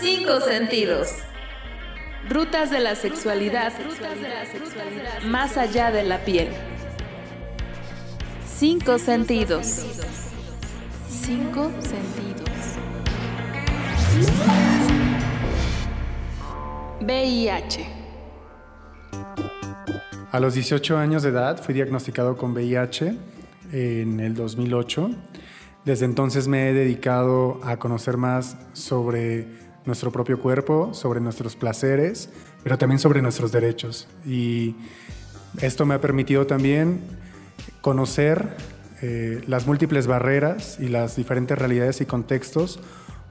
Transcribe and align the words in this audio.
Cinco 0.00 0.40
sentidos. 0.40 1.10
Rutas 2.28 2.70
de 2.70 2.80
la 2.80 2.94
sexualidad, 2.94 3.72
más 5.26 5.56
allá 5.56 5.90
de 5.90 6.02
la 6.02 6.24
piel. 6.24 6.48
Cinco 8.46 8.98
sentidos. 8.98 9.86
Cinco 11.08 11.70
sentidos. 11.80 12.48
VIH. 17.00 17.86
A 20.30 20.40
los 20.40 20.54
18 20.54 20.96
años 20.96 21.22
de 21.22 21.28
edad 21.28 21.62
fui 21.62 21.74
diagnosticado 21.74 22.36
con 22.36 22.52
VIH 22.52 23.14
en 23.72 24.20
el 24.20 24.34
2008. 24.34 25.10
Desde 25.84 26.04
entonces 26.04 26.46
me 26.46 26.70
he 26.70 26.72
dedicado 26.72 27.60
a 27.64 27.78
conocer 27.78 28.16
más 28.16 28.56
sobre 28.72 29.46
nuestro 29.84 30.12
propio 30.12 30.38
cuerpo, 30.40 30.94
sobre 30.94 31.20
nuestros 31.20 31.56
placeres, 31.56 32.28
pero 32.62 32.78
también 32.78 33.00
sobre 33.00 33.20
nuestros 33.20 33.50
derechos. 33.50 34.06
Y 34.24 34.76
esto 35.60 35.84
me 35.84 35.94
ha 35.94 36.00
permitido 36.00 36.46
también 36.46 37.00
conocer 37.80 38.56
eh, 39.02 39.42
las 39.48 39.66
múltiples 39.66 40.06
barreras 40.06 40.78
y 40.78 40.86
las 40.86 41.16
diferentes 41.16 41.58
realidades 41.58 42.00
y 42.00 42.06
contextos 42.06 42.78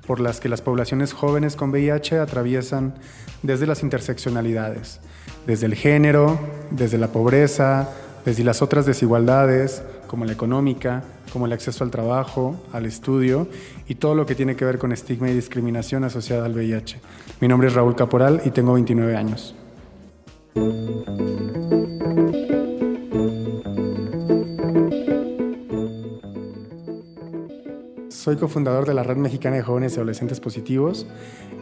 por 0.05 0.20
las 0.20 0.41
que 0.41 0.49
las 0.49 0.62
poblaciones 0.62 1.13
jóvenes 1.13 1.55
con 1.55 1.70
VIH 1.70 2.20
atraviesan 2.20 2.95
desde 3.43 3.65
las 3.65 3.81
interseccionalidades, 3.81 4.99
desde 5.48 5.68
el 5.68 5.76
género, 5.76 6.38
desde 6.71 6.98
la 6.98 7.07
pobreza, 7.07 7.90
desde 8.26 8.43
las 8.43 8.62
otras 8.62 8.85
desigualdades, 8.85 9.84
como 10.11 10.25
la 10.25 10.33
económica, 10.33 11.05
como 11.31 11.45
el 11.45 11.53
acceso 11.53 11.85
al 11.85 11.89
trabajo, 11.89 12.61
al 12.73 12.85
estudio 12.85 13.47
y 13.88 13.95
todo 13.95 14.13
lo 14.13 14.25
que 14.25 14.35
tiene 14.35 14.57
que 14.57 14.65
ver 14.65 14.77
con 14.77 14.91
estigma 14.91 15.29
y 15.29 15.34
discriminación 15.34 16.03
asociada 16.03 16.47
al 16.47 16.53
VIH. 16.53 16.99
Mi 17.40 17.48
nombre 17.48 17.70
es 17.70 17.76
Raúl 17.76 17.95
Caporal 17.95 18.41
y 18.43 18.51
tengo 18.51 18.73
29 18.73 19.15
años. 19.15 19.55
Soy 28.22 28.36
cofundador 28.36 28.86
de 28.86 28.94
la 28.94 29.02
Red 29.02 29.18
Mexicana 29.18 29.55
de 29.55 29.64
Jóvenes 29.64 29.94
y 29.94 29.96
Adolescentes 29.96 30.40
Positivos. 30.40 31.08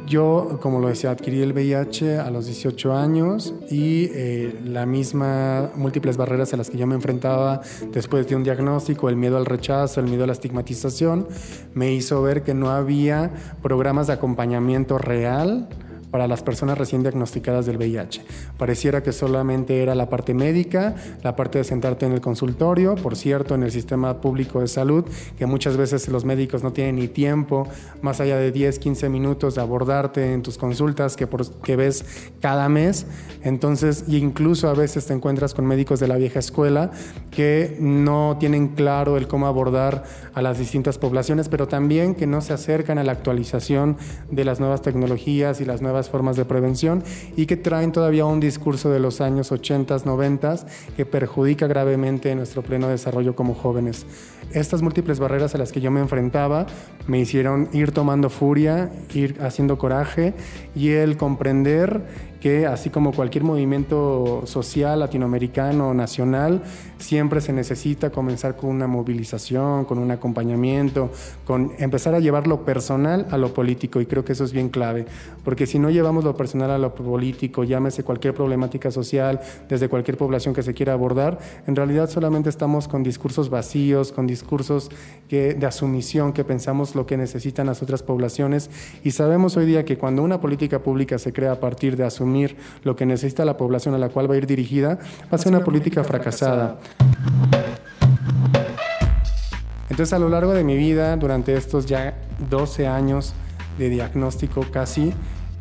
Yo, 0.06 0.60
como 0.62 0.82
lo 0.82 0.90
decía, 0.90 1.10
adquirí 1.10 1.42
el 1.42 1.54
VIH 1.54 2.18
a 2.20 2.30
los 2.32 2.48
18 2.48 2.98
años 2.98 3.54
y 3.72 4.10
eh, 4.12 4.60
la 4.66 4.86
misma 4.86 5.70
múltiples 5.76 6.18
barreras 6.18 6.54
a 6.54 6.58
las 6.58 6.70
que 6.70 6.78
yo 6.78 6.86
me 6.86 6.96
enfrentaba 6.96 7.62
después 7.94 8.28
de 8.28 8.36
un 8.36 8.44
diagnóstico, 8.44 9.08
el 9.08 9.16
miedo 9.16 9.38
al 9.38 9.46
rechazo, 9.46 10.02
el 10.02 10.08
miedo 10.08 10.26
a 10.26 10.28
la 10.28 10.34
estigmatización, 10.34 11.30
me 11.76 11.94
hizo 11.94 12.22
ver 12.22 12.44
que 12.44 12.54
no 12.54 12.72
había 12.72 13.32
programas 13.62 14.08
de 14.08 14.14
acompañamiento 14.14 14.98
real 14.98 15.70
para 16.12 16.28
las 16.28 16.44
personas 16.44 16.78
recién 16.78 17.04
diagnosticadas 17.04 17.66
del 17.66 17.78
VIH. 17.78 18.24
Pareciera 18.58 19.04
que 19.04 19.12
solamente 19.12 19.82
era 19.82 19.96
la 19.96 20.10
parte 20.10 20.34
médica, 20.34 20.96
la 21.24 21.36
parte 21.36 21.60
de 21.60 21.64
sentarte 21.64 22.06
en 22.06 22.14
el 22.14 22.22
consultorio, 22.22 22.96
por 22.96 23.16
cierto, 23.16 23.56
en 23.56 23.64
el 23.64 23.72
sistema 23.72 24.22
público 24.22 24.62
de 24.62 24.68
salud, 24.68 25.06
que 25.38 25.46
muchas 25.46 25.78
veces 25.78 26.08
los 26.10 26.26
médicos 26.26 26.64
no 26.64 26.74
tienen 26.74 26.96
ni 26.96 27.08
tiempo, 27.08 27.68
más 28.02 28.20
allá 28.20 28.38
de 28.38 28.52
10, 28.52 28.80
15 28.80 29.10
minutos 29.10 29.56
de 29.56 29.62
abordarte 29.62 30.34
en 30.34 30.42
tus 30.42 30.58
consultas 30.58 31.16
que, 31.16 31.28
que 31.64 31.76
ves 31.76 32.30
cada 32.42 32.70
mes. 32.70 33.06
Entonces, 33.44 34.06
incluso 34.08 34.70
a 34.70 34.74
veces 34.74 35.06
te 35.06 35.14
encuentras 35.14 35.54
con 35.54 35.66
médicos 35.66 36.00
de 36.00 36.08
la 36.08 36.18
vieja 36.18 36.40
escuela 36.40 36.92
que 37.32 37.78
no 37.80 38.38
tienen 38.40 38.70
claro 38.70 39.18
el 39.18 39.28
cómo 39.28 39.48
abordar 39.48 40.04
a 40.34 40.42
las 40.42 40.58
distintas 40.58 40.98
poblaciones, 40.98 41.50
pero 41.50 41.68
también 41.68 42.16
que 42.16 42.28
no 42.28 42.42
se 42.42 42.54
acercan 42.54 42.98
a 42.98 43.04
la 43.04 43.12
actualización 43.12 43.98
de 44.32 44.46
las 44.46 44.60
nuevas 44.60 44.82
tecnologías 44.82 45.62
y 45.62 45.66
las 45.66 45.82
nuevas 45.82 45.99
formas 46.08 46.38
de 46.38 46.46
prevención 46.46 47.04
y 47.36 47.48
que 47.48 47.58
traen 47.58 47.92
todavía 47.92 48.26
un 48.26 48.40
discurso 48.40 48.92
de 48.92 49.00
los 49.00 49.20
años 49.22 49.52
80, 49.52 49.98
90 50.06 50.40
que 50.96 51.06
perjudica 51.06 51.66
gravemente 51.66 52.34
nuestro 52.36 52.62
pleno 52.62 52.88
desarrollo 52.88 53.36
como 53.36 53.56
jóvenes. 53.56 54.06
Estas 54.54 54.82
múltiples 54.82 55.20
barreras 55.20 55.54
a 55.54 55.60
las 55.60 55.72
que 55.72 55.80
yo 55.80 55.92
me 55.92 56.00
enfrentaba 56.00 56.66
me 57.08 57.20
hicieron 57.20 57.70
ir 57.72 57.92
tomando 57.92 58.30
furia, 58.30 58.92
ir 59.14 59.38
haciendo 59.42 59.78
coraje 59.78 60.34
y 60.76 60.90
el 60.90 61.18
comprender 61.18 62.30
que 62.40 62.66
así 62.66 62.90
como 62.90 63.12
cualquier 63.12 63.44
movimiento 63.44 64.44
social 64.46 65.00
latinoamericano 65.00 65.90
o 65.90 65.94
nacional, 65.94 66.64
siempre 66.98 67.42
se 67.42 67.52
necesita 67.52 68.12
comenzar 68.12 68.56
con 68.56 68.70
una 68.70 68.88
movilización, 68.88 69.86
con 69.86 69.98
un 69.98 70.12
acompañamiento, 70.12 71.12
con 71.46 71.74
empezar 71.80 72.16
a 72.16 72.20
llevar 72.20 72.48
lo 72.48 72.64
personal 72.64 73.28
a 73.32 73.38
lo 73.38 73.54
político. 73.54 74.00
Y 74.00 74.06
creo 74.06 74.24
que 74.24 74.34
eso 74.34 74.46
es 74.46 74.54
bien 74.54 74.70
clave, 74.70 75.06
porque 75.44 75.68
si 75.68 75.80
no 75.80 75.90
llevamos 75.90 76.24
lo 76.24 76.36
personal 76.38 76.72
a 76.72 76.78
lo 76.78 76.96
político, 76.96 77.64
llámese 77.64 78.04
cualquier 78.04 78.34
problemática 78.34 78.90
social, 78.90 79.42
desde 79.68 79.90
cualquier 79.90 80.18
población 80.18 80.54
que 80.54 80.64
se 80.64 80.74
quiera 80.74 80.94
abordar, 80.94 81.40
en 81.68 81.76
realidad 81.76 82.10
solamente 82.10 82.50
estamos 82.50 82.88
con 82.88 83.04
discursos 83.04 83.50
vacíos, 83.50 84.12
con 84.12 84.28
discursos 84.28 84.39
que, 85.28 85.54
de 85.54 85.66
asumición, 85.66 86.34
que 86.34 86.44
pensamos 86.44 86.96
lo 86.96 87.06
que 87.06 87.18
necesitan 87.18 87.68
las 87.68 87.82
otras 87.82 88.04
poblaciones 88.04 88.70
y 89.04 89.12
sabemos 89.12 89.58
hoy 89.58 89.66
día 89.66 89.86
que 89.86 89.98
cuando 89.98 90.24
una 90.24 90.42
política 90.42 90.80
pública 90.80 91.18
se 91.18 91.34
crea 91.34 91.54
a 91.54 91.60
partir 91.60 91.96
de 91.96 92.04
asumir 92.04 92.58
lo 92.84 92.96
que 92.96 93.06
necesita 93.06 93.46
la 93.46 93.58
población 93.58 93.96
a 93.96 93.98
la 93.98 94.10
cual 94.10 94.30
va 94.30 94.36
a 94.36 94.38
ir 94.38 94.48
dirigida, 94.48 95.00
va 95.32 95.36
a 95.36 95.38
ser 95.38 95.52
una 95.54 95.64
política 95.64 96.04
fracasada. 96.04 96.80
Entonces 99.90 100.14
a 100.14 100.20
lo 100.20 100.30
largo 100.30 100.54
de 100.54 100.64
mi 100.64 100.78
vida, 100.78 101.16
durante 101.18 101.56
estos 101.56 101.86
ya 101.86 102.18
12 102.50 102.88
años 102.88 103.34
de 103.78 103.90
diagnóstico 103.90 104.66
casi, 104.72 105.14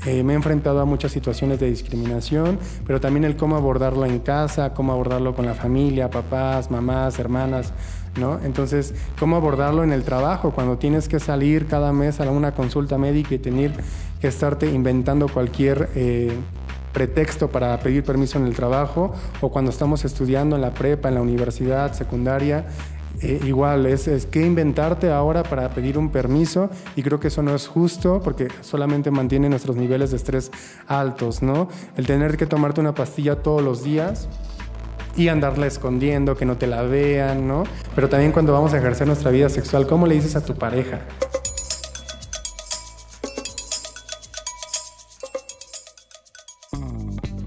eh, 0.07 0.23
me 0.23 0.33
he 0.33 0.37
enfrentado 0.37 0.81
a 0.81 0.85
muchas 0.85 1.13
situaciones 1.13 1.59
de 1.59 1.69
discriminación, 1.69 2.59
pero 2.87 3.01
también 3.01 3.25
el 3.25 3.37
cómo 3.37 3.57
abordarlo 3.57 4.07
en 4.07 4.21
casa, 4.21 4.73
cómo 4.73 4.93
abordarlo 4.93 5.35
con 5.35 5.47
la 5.47 5.55
familia, 5.55 6.09
papás, 6.09 6.71
mamás, 6.71 7.19
hermanas, 7.19 7.73
¿no? 8.17 8.39
Entonces, 8.45 8.95
cómo 9.19 9.37
abordarlo 9.37 9.83
en 9.83 9.93
el 9.93 10.05
trabajo, 10.05 10.53
cuando 10.53 10.79
tienes 10.79 11.09
que 11.09 11.19
salir 11.19 11.67
cada 11.67 11.93
mes 11.93 12.21
a 12.21 12.31
una 12.31 12.55
consulta 12.55 12.97
médica 12.97 13.35
y 13.35 13.39
tener 13.39 13.73
que 14.21 14.29
estarte 14.29 14.71
inventando 14.71 15.29
cualquier 15.29 15.91
eh, 15.95 16.33
pretexto 16.93 17.49
para 17.49 17.79
pedir 17.79 18.05
permiso 18.05 18.39
en 18.39 18.47
el 18.47 18.55
trabajo 18.55 19.13
o 19.41 19.51
cuando 19.51 19.71
estamos 19.71 20.05
estudiando 20.05 20.57
en 20.57 20.63
la 20.63 20.71
prepa, 20.71 21.09
en 21.09 21.15
la 21.17 21.23
universidad, 21.23 21.93
secundaria. 21.93 22.67
Eh, 23.21 23.41
igual, 23.45 23.87
es, 23.87 24.07
es 24.07 24.27
que 24.27 24.47
inventarte 24.47 25.11
ahora 25.11 25.43
para 25.43 25.71
pedir 25.71 25.99
un 25.99 26.11
permiso 26.11 26.71
y 26.95 27.03
creo 27.03 27.19
que 27.19 27.29
eso 27.29 27.43
no 27.43 27.55
es 27.55 27.67
justo 27.67 28.21
porque 28.23 28.49
solamente 28.61 29.11
mantiene 29.11 29.49
nuestros 29.49 29.77
niveles 29.77 30.11
de 30.11 30.17
estrés 30.17 30.53
altos, 30.87 31.43
¿no? 31.43 31.69
El 31.97 32.07
tener 32.07 32.37
que 32.37 32.47
tomarte 32.47 32.81
una 32.81 32.95
pastilla 32.95 33.37
todos 33.37 33.63
los 33.63 33.83
días 33.83 34.29
y 35.17 35.29
andarla 35.29 35.67
escondiendo, 35.67 36.37
que 36.37 36.45
no 36.45 36.57
te 36.57 36.69
la 36.69 36.83
vean, 36.83 37.49
¿no? 37.49 37.65
Pero 37.97 38.09
también 38.09 38.31
cuando 38.31 38.53
vamos 38.53 38.73
a 38.73 38.79
ejercer 38.79 39.09
nuestra 39.09 39.33
vida 39.33 39.49
sexual, 39.49 39.89
¿cómo 39.89 40.07
le 40.07 40.15
dices 40.15 40.37
a 40.37 40.45
tu 40.45 40.55
pareja? 40.55 41.01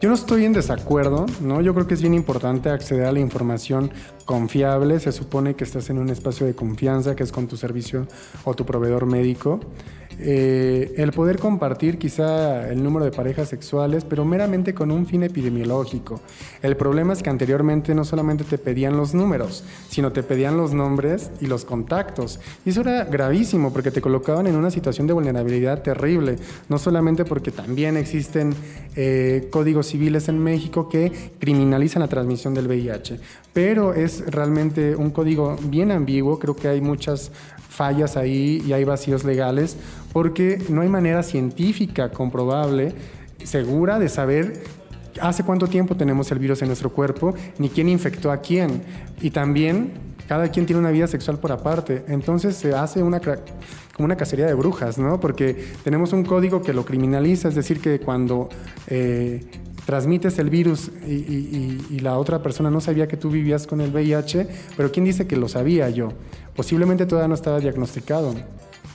Yo 0.02 0.10
no 0.10 0.16
estoy 0.16 0.46
en 0.46 0.54
desacuerdo, 0.54 1.28
¿no? 1.42 1.62
Yo 1.62 1.76
creo 1.76 1.86
que 1.86 1.94
es 1.94 2.02
bien 2.02 2.16
importante 2.16 2.70
acceder 2.70 3.06
a 3.06 3.12
la 3.12 3.20
información 3.20 3.92
confiable. 4.26 5.00
Se 5.00 5.12
supone 5.12 5.54
que 5.54 5.64
estás 5.64 5.92
en 5.92 6.00
un 6.00 6.10
espacio 6.10 6.48
de 6.48 6.56
confianza 6.56 7.16
que 7.16 7.22
es 7.22 7.32
con 7.32 7.48
tu 7.48 7.56
servicio 7.56 8.08
o 8.44 8.56
tu 8.56 8.66
proveedor 8.66 9.06
médico. 9.06 9.60
Eh, 10.20 10.94
el 10.98 11.12
poder 11.12 11.40
compartir 11.40 11.98
quizá 11.98 12.70
el 12.70 12.84
número 12.84 13.06
de 13.06 13.12
parejas 13.12 13.50
sexuales, 13.50 14.06
pero 14.06 14.26
meramente 14.26 14.74
con 14.74 14.92
un 14.92 15.06
fin 15.06 15.24
epidemiológico. 15.24 16.22
El 16.62 16.78
problema 16.78 17.14
es 17.14 17.24
que 17.24 17.30
anteriormente 17.30 17.96
no 17.96 18.06
solamente 18.06 18.44
te 18.44 18.58
pedían 18.58 18.98
los 18.98 19.14
números, 19.14 19.64
sino 19.90 20.12
te 20.12 20.24
pedían 20.24 20.58
los 20.58 20.74
nombres 20.74 21.32
y 21.40 21.48
los 21.48 21.66
contactos. 21.66 22.40
Y 22.66 22.72
eso 22.72 22.82
era 22.82 23.06
gravísimo 23.06 23.74
porque 23.74 23.92
te 23.92 24.02
colocaban 24.02 24.48
en 24.48 24.56
una 24.56 24.72
situación 24.72 25.08
de 25.08 25.14
vulnerabilidad 25.14 25.82
terrible, 25.82 26.38
no 26.70 26.78
solamente 26.78 27.26
porque 27.26 27.52
también 27.52 27.98
existen 27.98 28.54
eh, 28.96 29.48
códigos 29.52 29.88
civiles 29.88 30.28
en 30.28 30.40
México 30.40 30.90
que 30.90 31.12
criminalizan 31.40 32.02
la 32.02 32.08
transmisión 32.08 32.54
del 32.54 32.68
VIH, 32.68 33.20
pero 33.54 33.94
es 33.94 34.26
realmente 34.32 34.96
un 34.96 35.12
código 35.12 35.58
bien 35.64 35.92
ambiguo, 35.92 36.40
creo 36.40 36.56
que 36.56 36.68
hay 36.68 36.82
muchas 36.82 37.32
fallas 37.70 38.18
ahí 38.18 38.62
y 38.66 38.74
hay 38.74 38.84
vacíos 38.84 39.24
legales 39.24 39.78
porque 40.12 40.62
no 40.70 40.82
hay 40.82 40.90
manera 40.90 41.24
científica 41.24 42.12
comprobable, 42.12 42.94
segura, 43.44 44.00
de 44.00 44.10
saber 44.10 44.64
hace 45.20 45.44
cuánto 45.44 45.68
tiempo 45.68 45.96
tenemos 45.96 46.32
el 46.32 46.40
virus 46.40 46.62
en 46.62 46.68
nuestro 46.68 46.92
cuerpo, 46.92 47.34
ni 47.58 47.70
quién 47.70 47.90
infectó 47.90 48.32
a 48.32 48.38
quién. 48.38 48.84
Y 49.22 49.32
también 49.32 49.94
cada 50.28 50.50
quien 50.50 50.66
tiene 50.66 50.80
una 50.80 50.92
vida 50.92 51.08
sexual 51.08 51.40
por 51.40 51.52
aparte. 51.52 52.06
Entonces 52.08 52.56
se 52.56 52.74
hace 52.74 53.04
una, 53.04 53.20
como 53.20 54.06
una 54.06 54.16
cacería 54.16 54.46
de 54.46 54.54
brujas, 54.54 54.98
¿no? 54.98 55.20
Porque 55.20 55.74
tenemos 55.84 56.14
un 56.14 56.24
código 56.24 56.62
que 56.62 56.74
lo 56.74 56.86
criminaliza, 56.86 57.50
es 57.50 57.56
decir, 57.56 57.80
que 57.80 58.00
cuando... 58.00 58.50
Eh, 58.88 59.42
transmites 59.86 60.38
el 60.40 60.50
virus 60.50 60.92
y, 61.08 62.00
la 62.00 62.18
otra 62.18 62.42
persona 62.42 62.70
no 62.70 62.82
sabía 62.82 63.08
que 63.08 63.18
tú 63.18 63.30
vivías 63.30 63.68
con 63.68 63.82
el 63.82 63.92
VIH, 63.92 64.48
pero 64.78 64.92
¿quién 64.92 65.06
dice 65.06 65.28
que 65.28 65.36
lo 65.36 65.48
sabía 65.48 65.90
yo? 65.90 66.14
Posiblemente 66.56 67.06
todavía 67.06 67.28
no 67.28 67.36
estaba 67.36 67.60
diagnosticado. 67.60 68.36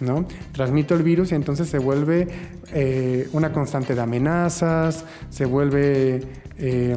¿No? 0.00 0.26
Transmito 0.52 0.94
el 0.94 1.02
virus 1.02 1.32
y 1.32 1.34
entonces 1.34 1.68
se 1.68 1.78
vuelve 1.78 2.28
eh, 2.72 3.28
una 3.32 3.52
constante 3.52 3.94
de 3.94 4.00
amenazas, 4.00 5.04
se 5.30 5.44
vuelve 5.44 6.22
eh, 6.58 6.96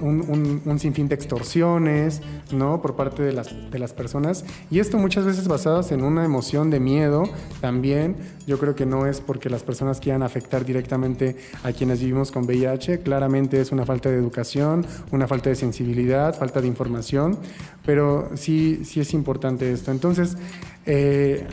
un, 0.00 0.78
sinfín 0.78 1.08
de 1.08 1.14
extorsiones, 1.14 2.22
¿no? 2.52 2.80
Por 2.80 2.96
parte 2.96 3.22
de 3.22 3.32
las, 3.32 3.70
de 3.70 3.78
las 3.78 3.92
personas. 3.92 4.44
Y 4.70 4.78
esto 4.78 4.98
muchas 4.98 5.24
veces 5.24 5.46
basadas 5.46 5.92
en 5.92 6.02
una 6.02 6.24
emoción 6.24 6.70
de 6.70 6.80
miedo 6.80 7.24
también. 7.60 8.16
Yo 8.46 8.58
creo 8.58 8.74
que 8.74 8.86
no 8.86 9.06
es 9.06 9.20
porque 9.20 9.50
las 9.50 9.62
personas 9.62 10.00
quieran 10.00 10.22
afectar 10.22 10.64
directamente 10.64 11.36
a 11.62 11.72
quienes 11.72 12.00
vivimos 12.00 12.32
con 12.32 12.44
VIH. 12.44 13.00
Claramente 13.00 13.60
es 13.60 13.72
una 13.72 13.84
falta 13.84 14.10
de 14.10 14.16
educación, 14.16 14.86
una 15.12 15.28
falta 15.28 15.50
de 15.50 15.56
sensibilidad, 15.56 16.36
falta 16.36 16.60
de 16.60 16.68
información. 16.68 17.38
Pero 17.84 18.30
sí, 18.34 18.82
sí 18.84 19.00
es 19.00 19.12
importante 19.12 19.70
esto. 19.70 19.90
Entonces, 19.90 20.36
eh, 20.86 21.46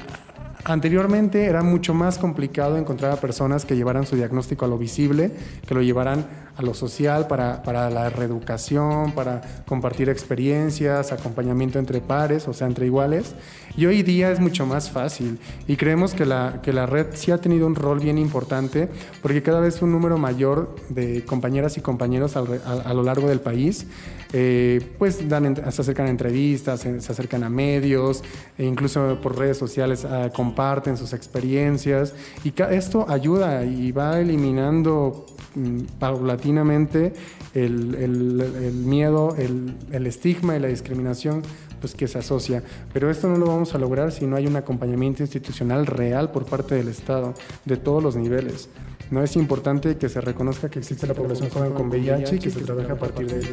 Anteriormente 0.63 1.46
era 1.46 1.63
mucho 1.63 1.94
más 1.94 2.19
complicado 2.19 2.78
encontrar 2.78 3.12
a 3.12 3.16
personas 3.16 3.66
que 3.66 3.75
llevaran 3.75 4.06
su 4.06 4.16
diagnóstico 4.16 4.66
a 4.66 4.68
lo 4.68 4.78
visible, 4.78 5.31
que 5.68 5.74
lo 5.74 5.81
llevaran 5.81 6.25
a 6.56 6.62
lo 6.62 6.74
social 6.74 7.28
para, 7.28 7.63
para, 7.63 7.90
la 7.90 8.10
reeducación, 8.10 9.13
para 9.13 9.42
compartir 9.66 10.10
experiencias, 10.10 11.12
acompañamiento 11.12 11.80
entre 11.80 12.02
pares, 12.02 12.48
o 12.48 12.54
sea, 12.54 12.68
entre 12.68 12.86
iguales. 12.86 13.34
Y 13.75 13.86
hoy 13.86 14.04
día 14.04 14.31
es 14.31 14.40
mucho 14.40 14.66
más 14.66 14.92
fácil 14.92 15.40
y 15.68 15.78
creemos 15.78 16.13
que 16.13 16.25
la, 16.25 16.60
que 16.62 16.74
la 16.74 16.86
red 16.86 17.08
sí 17.13 17.31
ha 17.31 17.38
tenido 17.38 17.66
un 17.66 17.75
rol 17.75 18.00
bien 18.00 18.18
importante 18.18 18.90
porque 19.22 19.42
cada 19.42 19.62
vez 19.62 19.81
un 19.81 19.92
número 19.92 20.18
mayor 20.18 20.75
de 20.90 21.24
compañeras 21.25 21.78
y 21.78 21.81
compañeros 21.81 22.36
a, 22.36 22.42
a, 22.42 22.94
lo 22.94 23.04
largo 23.04 23.28
del 23.30 23.40
país 23.40 23.88
eh, 24.33 24.81
pues 24.98 25.28
dan, 25.28 25.56
se 25.56 25.81
acercan 25.81 26.07
a 26.07 26.10
entrevistas, 26.10 26.81
se, 26.81 26.89
acercan 26.89 27.44
a 27.44 27.50
medios, 27.50 28.24
e 28.57 28.66
incluso 28.66 29.19
por 29.22 29.38
redes 29.38 29.57
sociales 29.57 30.06
ah, 30.06 30.30
comparten 30.33 30.98
sus 30.98 31.13
experiencias 31.13 32.13
y 32.44 32.54
esto 32.72 33.06
ayuda 33.10 33.66
y 33.66 33.92
va 33.92 34.19
eliminando 34.19 35.25
mm, 35.56 35.80
paulatinamente 36.00 37.13
el, 37.54 37.95
el, 37.95 38.74
miedo, 38.74 39.36
el, 39.38 39.75
el 39.92 40.07
estigma 40.07 40.56
y 40.56 40.60
la 40.60 40.68
discriminación 40.68 41.42
pues, 41.81 41.94
que 41.95 42.07
se 42.07 42.19
asocia. 42.19 42.63
Pero 42.94 43.10
esto 43.10 43.27
no 43.27 43.38
lo 43.38 43.48
vamos 43.48 43.75
a 43.75 43.77
lograr 43.77 44.12
si 44.12 44.25
no 44.25 44.38
hay 44.38 44.48
un 44.48 44.56
acompañamiento 44.56 45.24
institucional 45.24 45.86
real 45.86 46.31
por 46.31 46.45
parte 46.45 46.75
del 46.75 46.88
Estado, 46.88 47.34
de 47.66 47.77
todos 47.77 48.01
los 48.01 48.16
niveles. 48.16 48.69
No 49.10 49.22
es 49.22 49.36
importante 49.36 49.98
que 49.98 50.07
se 50.07 50.22
reconozca 50.22 50.69
que 50.69 50.80
existe 50.80 51.06
la 51.06 51.13
población 51.13 51.50
joven 51.50 51.74
con 51.74 51.89
VIH 51.89 52.36
y 52.36 52.39
que 52.39 52.50
se 52.50 52.62
trabaje 52.62 52.94
a 52.94 52.95
partir 52.95 53.27
de 53.27 53.39
ello. 53.39 53.51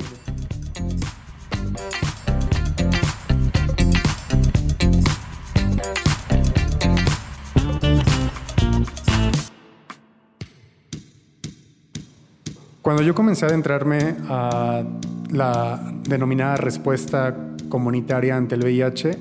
Cuando 12.88 13.02
yo 13.02 13.14
comencé 13.14 13.44
a 13.44 13.48
adentrarme 13.48 14.16
a 14.30 14.82
la 15.30 15.92
denominada 16.08 16.56
respuesta 16.56 17.36
comunitaria 17.68 18.34
ante 18.34 18.54
el 18.54 18.62
VIH, 18.62 19.18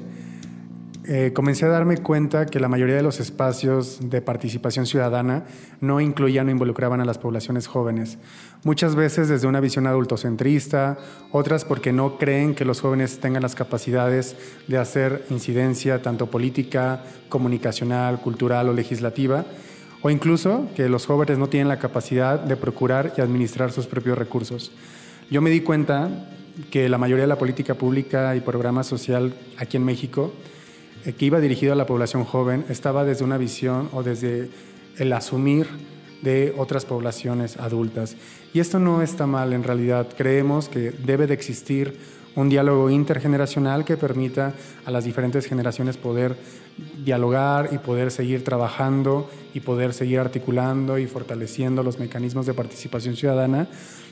eh, 1.04 1.32
comencé 1.34 1.66
a 1.66 1.68
darme 1.68 1.98
cuenta 1.98 2.46
que 2.46 2.62
la 2.62 2.70
mayoría 2.70 2.96
de 2.96 3.04
los 3.04 3.20
espacios 3.20 4.10
de 4.10 4.22
participación 4.22 4.86
ciudadana 4.86 5.44
no 5.82 6.00
incluían 6.00 6.48
o 6.48 6.52
involucraban 6.52 7.02
a 7.02 7.06
las 7.06 7.18
poblaciones 7.18 7.68
jóvenes. 7.68 8.20
Muchas 8.64 8.96
veces 8.96 9.28
desde 9.28 9.48
una 9.48 9.60
visión 9.60 9.86
adultocentrista, 9.86 10.98
otras 11.34 11.66
porque 11.66 11.92
no 11.92 12.18
creen 12.18 12.56
que 12.56 12.64
los 12.64 12.80
jóvenes 12.80 13.20
tengan 13.20 13.42
las 13.42 13.56
capacidades 13.56 14.38
de 14.70 14.78
hacer 14.78 15.26
incidencia 15.30 16.02
tanto 16.02 16.28
política, 16.28 17.04
comunicacional, 17.28 18.22
cultural 18.22 18.70
o 18.70 18.74
legislativa, 18.74 19.44
o 20.02 20.10
incluso 20.10 20.68
que 20.76 20.90
los 20.90 21.06
jóvenes 21.06 21.38
no 21.38 21.50
tienen 21.50 21.68
la 21.68 21.80
capacidad 21.80 22.40
de 22.40 22.56
procurar 22.56 23.14
y 23.18 23.22
administrar 23.22 23.72
sus 23.72 23.88
propios 23.88 24.18
recursos. 24.18 24.72
Yo 25.30 25.42
me 25.42 25.50
di 25.50 25.62
cuenta 25.62 26.10
que 26.72 26.90
la 26.90 26.98
mayoría 26.98 27.24
de 27.24 27.28
la 27.28 27.38
política 27.38 27.76
pública 27.76 28.36
y 28.36 28.42
programa 28.42 28.84
social 28.84 29.34
aquí 29.58 29.78
en 29.78 29.86
México, 29.86 30.32
eh, 31.06 31.14
que 31.14 31.26
iba 31.26 31.40
dirigido 31.40 31.74
a 31.74 31.76
la 31.76 31.86
población 31.86 32.24
joven, 32.24 32.66
estaba 32.70 33.06
desde 33.06 33.24
una 33.24 33.38
visión 33.38 33.90
o 33.94 34.04
desde 34.04 34.50
el 34.98 35.14
asumir 35.14 35.68
de 36.22 36.54
otras 36.58 36.86
poblaciones 36.86 37.58
adultas. 37.58 38.16
Y 38.54 38.60
esto 38.60 38.80
no 38.80 39.02
está 39.02 39.28
mal 39.28 39.54
en 39.54 39.64
realidad. 39.64 40.08
Creemos 40.18 40.70
que 40.70 40.92
debe 40.92 41.28
de 41.28 41.34
existir 41.34 41.98
un 42.36 42.50
diálogo 42.50 42.90
intergeneracional 42.90 43.84
que 43.84 43.98
permita 43.98 44.54
a 44.86 44.92
las 44.92 45.04
diferentes 45.04 45.46
generaciones 45.46 45.98
poder 45.98 46.36
dialogar 47.04 47.70
y 47.72 47.78
poder 47.78 48.12
seguir 48.12 48.44
trabajando 48.44 49.30
y 49.54 49.62
poder 49.62 49.94
seguir 49.94 50.20
articulando 50.20 50.98
y 50.98 51.08
fortaleciendo 51.08 51.84
los 51.84 52.00
mecanismos 52.00 52.46
de 52.46 52.54
participación 52.54 53.16
ciudadana 53.16 53.68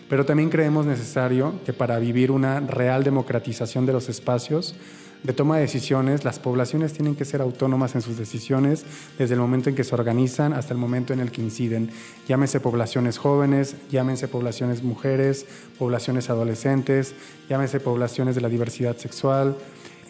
pero 0.10 0.26
también 0.26 0.50
creemos 0.50 0.86
necesario 0.86 1.54
que 1.66 1.74
para 1.74 1.98
vivir 2.00 2.32
una 2.32 2.60
real 2.60 3.04
democratización 3.04 3.86
de 3.86 3.94
los 3.94 4.10
espacios 4.10 4.76
de 5.24 5.34
toma 5.34 5.56
de 5.56 5.62
decisiones, 5.62 6.24
las 6.24 6.38
poblaciones 6.38 6.94
tienen 6.94 7.16
que 7.16 7.26
ser 7.26 7.42
autónomas 7.42 7.96
en 7.96 8.02
sus 8.02 8.16
decisiones 8.16 8.86
desde 9.18 9.34
el 9.34 9.40
momento 9.40 9.70
en 9.70 9.76
que 9.76 9.84
se 9.84 9.96
organizan 9.96 10.54
hasta 10.54 10.72
el 10.74 10.80
momento 10.80 11.14
en 11.14 11.20
el 11.20 11.32
que 11.32 11.42
inciden. 11.42 11.90
Llámense 12.28 12.60
poblaciones 12.60 13.18
jóvenes, 13.18 13.76
llámense 13.90 14.28
poblaciones 14.28 14.84
mujeres, 14.84 15.48
poblaciones 15.80 16.30
adolescentes, 16.30 17.16
llámense 17.50 17.80
poblaciones 17.80 18.36
de 18.36 18.42
la 18.42 18.50
diversidad 18.50 18.98
sexual. 18.98 19.58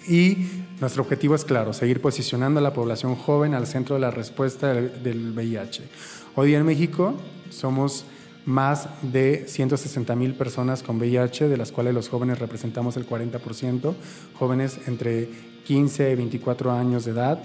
Y 0.07 0.47
nuestro 0.79 1.03
objetivo 1.03 1.35
es 1.35 1.45
claro, 1.45 1.73
seguir 1.73 2.01
posicionando 2.01 2.59
a 2.59 2.63
la 2.63 2.73
población 2.73 3.15
joven 3.15 3.53
al 3.53 3.65
centro 3.65 3.95
de 3.95 4.01
la 4.01 4.11
respuesta 4.11 4.73
del 4.73 5.31
VIH. 5.31 5.83
Hoy 6.35 6.49
día 6.49 6.57
en 6.57 6.65
México 6.65 7.15
somos 7.49 8.05
más 8.45 8.87
de 9.01 9.45
160 9.47 10.15
mil 10.15 10.35
personas 10.35 10.83
con 10.83 10.97
VIH, 10.97 11.49
de 11.49 11.57
las 11.57 11.71
cuales 11.71 11.93
los 11.93 12.09
jóvenes 12.09 12.39
representamos 12.39 12.95
el 12.97 13.07
40%, 13.07 13.93
jóvenes 14.37 14.79
entre 14.87 15.29
15 15.65 16.11
y 16.11 16.15
24 16.15 16.71
años 16.71 17.05
de 17.05 17.11
edad. 17.11 17.39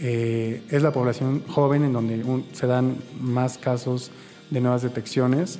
Eh, 0.00 0.62
es 0.68 0.82
la 0.82 0.92
población 0.92 1.42
joven 1.46 1.84
en 1.84 1.92
donde 1.92 2.22
se 2.52 2.66
dan 2.66 2.96
más 3.20 3.56
casos 3.56 4.10
de 4.50 4.60
nuevas 4.60 4.82
detecciones, 4.82 5.58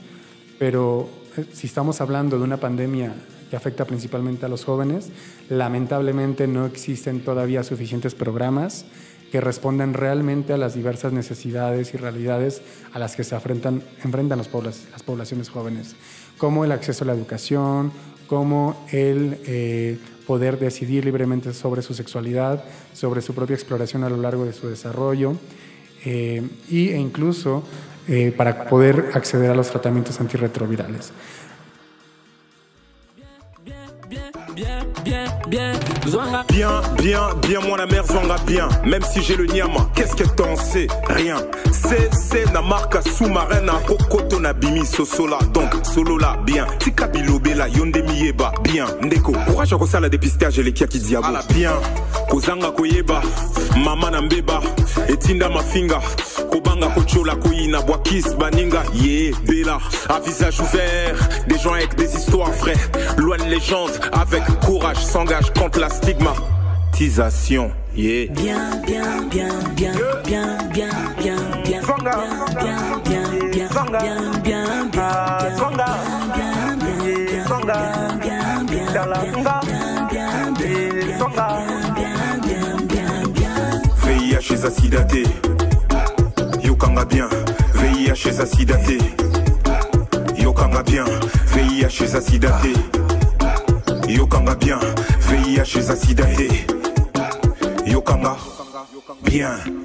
pero 0.58 1.08
eh, 1.36 1.46
si 1.52 1.66
estamos 1.66 2.00
hablando 2.00 2.36
de 2.36 2.44
una 2.44 2.58
pandemia 2.58 3.14
que 3.54 3.58
afecta 3.58 3.84
principalmente 3.84 4.46
a 4.46 4.48
los 4.48 4.64
jóvenes, 4.64 5.10
lamentablemente 5.48 6.48
no 6.48 6.66
existen 6.66 7.20
todavía 7.20 7.62
suficientes 7.62 8.16
programas 8.16 8.84
que 9.30 9.40
respondan 9.40 9.94
realmente 9.94 10.52
a 10.52 10.56
las 10.56 10.74
diversas 10.74 11.12
necesidades 11.12 11.94
y 11.94 11.96
realidades 11.96 12.62
a 12.92 12.98
las 12.98 13.14
que 13.14 13.22
se 13.22 13.36
enfrentan, 13.36 13.84
enfrentan 14.02 14.38
las 14.38 14.48
poblaciones 14.48 15.50
jóvenes, 15.50 15.94
como 16.36 16.64
el 16.64 16.72
acceso 16.72 17.04
a 17.04 17.06
la 17.06 17.12
educación, 17.12 17.92
como 18.26 18.84
el 18.90 19.38
eh, 19.46 19.98
poder 20.26 20.58
decidir 20.58 21.04
libremente 21.04 21.54
sobre 21.54 21.82
su 21.82 21.94
sexualidad, 21.94 22.64
sobre 22.92 23.22
su 23.22 23.36
propia 23.36 23.54
exploración 23.54 24.02
a 24.02 24.10
lo 24.10 24.16
largo 24.16 24.44
de 24.44 24.52
su 24.52 24.68
desarrollo, 24.68 25.36
e 26.04 26.42
incluso 26.72 27.62
eh, 28.08 28.34
para 28.36 28.64
poder 28.64 29.12
acceder 29.14 29.52
a 29.52 29.54
los 29.54 29.70
tratamientos 29.70 30.20
antirretrovirales. 30.20 31.12
Bien, 34.54 35.24
bien, 35.48 35.72
Zwanga. 36.06 36.44
Bien, 36.48 36.80
bien, 36.98 37.20
bien, 37.42 37.60
moi 37.60 37.76
la 37.78 37.86
mère 37.86 38.04
Zwanga 38.04 38.36
bien. 38.46 38.68
Même 38.84 39.02
si 39.02 39.22
j'ai 39.22 39.36
le 39.36 39.46
niama, 39.46 39.88
qu'est-ce 39.94 40.14
que 40.14 40.24
t'en 40.24 40.56
sais? 40.56 40.86
Rien. 41.08 41.36
C'est, 41.72 42.10
c'est 42.14 42.52
la 42.52 42.62
marque 42.62 42.96
sous-marine, 43.08 43.70
kokoto 43.86 44.40
na 44.40 44.52
bimi 44.52 44.84
sosola. 44.86 45.38
Donc, 45.52 45.74
solo 45.82 46.18
là, 46.18 46.36
bien. 46.44 46.66
Tika 46.78 47.08
bilobela, 47.08 47.68
yonde 47.68 48.02
mieba, 48.08 48.52
bien. 48.62 48.86
Ndeko, 49.02 49.32
courage 49.46 49.74
à 49.94 50.00
la 50.00 50.08
dépistage, 50.08 50.58
les 50.58 50.72
kia 50.72 50.86
qui 50.86 51.00
diabo. 51.00 51.28
Bien. 51.50 51.72
Kozanga 52.28 52.70
koyeba, 52.70 53.20
mama 53.76 54.10
na 54.10 54.22
mbeba, 54.22 54.60
etinda 55.08 55.48
mafinga. 55.48 56.00
Kobanga 56.74 56.94
kochola 56.94 57.36
koyina, 57.36 57.80
boakis 57.82 58.34
baninga, 58.36 58.82
yeah, 58.94 59.32
bella. 59.46 59.78
À 60.08 60.18
visage 60.18 60.60
ouvert, 60.60 61.14
des 61.46 61.58
gens 61.58 61.72
avec 61.72 61.94
des 61.94 62.12
histoires 62.16 62.50
vraies. 62.50 62.74
Loin 63.16 63.36
de 63.36 63.44
légende, 63.44 63.92
avec 64.12 64.42
courage 64.60 65.04
s'engage 65.04 65.52
contre 65.52 65.78
la 65.78 65.88
stigmatisation. 65.88 67.70
Yeah. 67.94 68.26
Bien, 68.32 68.82
bien, 68.84 69.22
bien, 69.30 69.48
bien, 69.76 69.92
bien, 70.24 70.58
bien, 70.72 70.88
bien, 71.22 71.36
bien, 71.62 71.62
bien, 71.64 71.80
bien, 71.80 71.80
bien, 71.84 72.80
bien, 73.04 73.28
bien, 73.52 73.68
bien, 73.70 74.18
bien, 74.42 74.64
Yokanga 86.84 87.04
bien, 87.06 87.28
VIH 87.72 88.26
yokanga 90.36 90.82
bien 90.82 91.06
VIH 91.46 92.02
eza 92.02 92.20
sida 92.20 92.60
te 92.60 94.12
yokanga 94.12 94.54
bien 94.54 94.78
VIH 95.20 95.78
eza 95.78 95.96
sida 95.96 96.26
te 96.36 96.66
yokanga 97.86 98.36
bien 99.22 99.83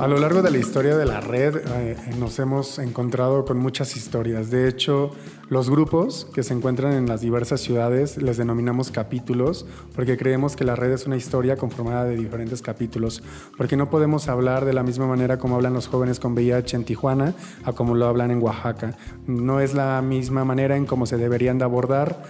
A 0.00 0.08
lo 0.08 0.18
largo 0.18 0.42
de 0.42 0.50
la 0.50 0.58
historia 0.58 0.96
de 0.96 1.06
la 1.06 1.20
red 1.20 1.56
eh, 1.56 1.96
nos 2.18 2.40
hemos 2.40 2.80
encontrado 2.80 3.44
con 3.44 3.58
muchas 3.58 3.96
historias. 3.96 4.50
De 4.50 4.66
hecho, 4.66 5.12
los 5.48 5.70
grupos 5.70 6.26
que 6.34 6.42
se 6.42 6.52
encuentran 6.52 6.94
en 6.94 7.06
las 7.06 7.20
diversas 7.20 7.60
ciudades 7.60 8.20
les 8.20 8.36
denominamos 8.36 8.90
capítulos 8.90 9.66
porque 9.94 10.16
creemos 10.16 10.56
que 10.56 10.64
la 10.64 10.74
red 10.74 10.90
es 10.90 11.06
una 11.06 11.16
historia 11.16 11.56
conformada 11.56 12.04
de 12.06 12.16
diferentes 12.16 12.60
capítulos. 12.60 13.22
Porque 13.56 13.76
no 13.76 13.88
podemos 13.88 14.26
hablar 14.26 14.64
de 14.64 14.72
la 14.72 14.82
misma 14.82 15.06
manera 15.06 15.38
como 15.38 15.54
hablan 15.54 15.74
los 15.74 15.86
jóvenes 15.86 16.18
con 16.18 16.32
VIH 16.32 16.74
en 16.76 16.84
Tijuana 16.84 17.32
a 17.62 17.72
como 17.72 17.94
lo 17.94 18.06
hablan 18.06 18.32
en 18.32 18.42
Oaxaca. 18.42 18.96
No 19.28 19.60
es 19.60 19.74
la 19.74 20.02
misma 20.02 20.44
manera 20.44 20.76
en 20.76 20.86
cómo 20.86 21.06
se 21.06 21.18
deberían 21.18 21.58
de 21.58 21.64
abordar 21.66 22.20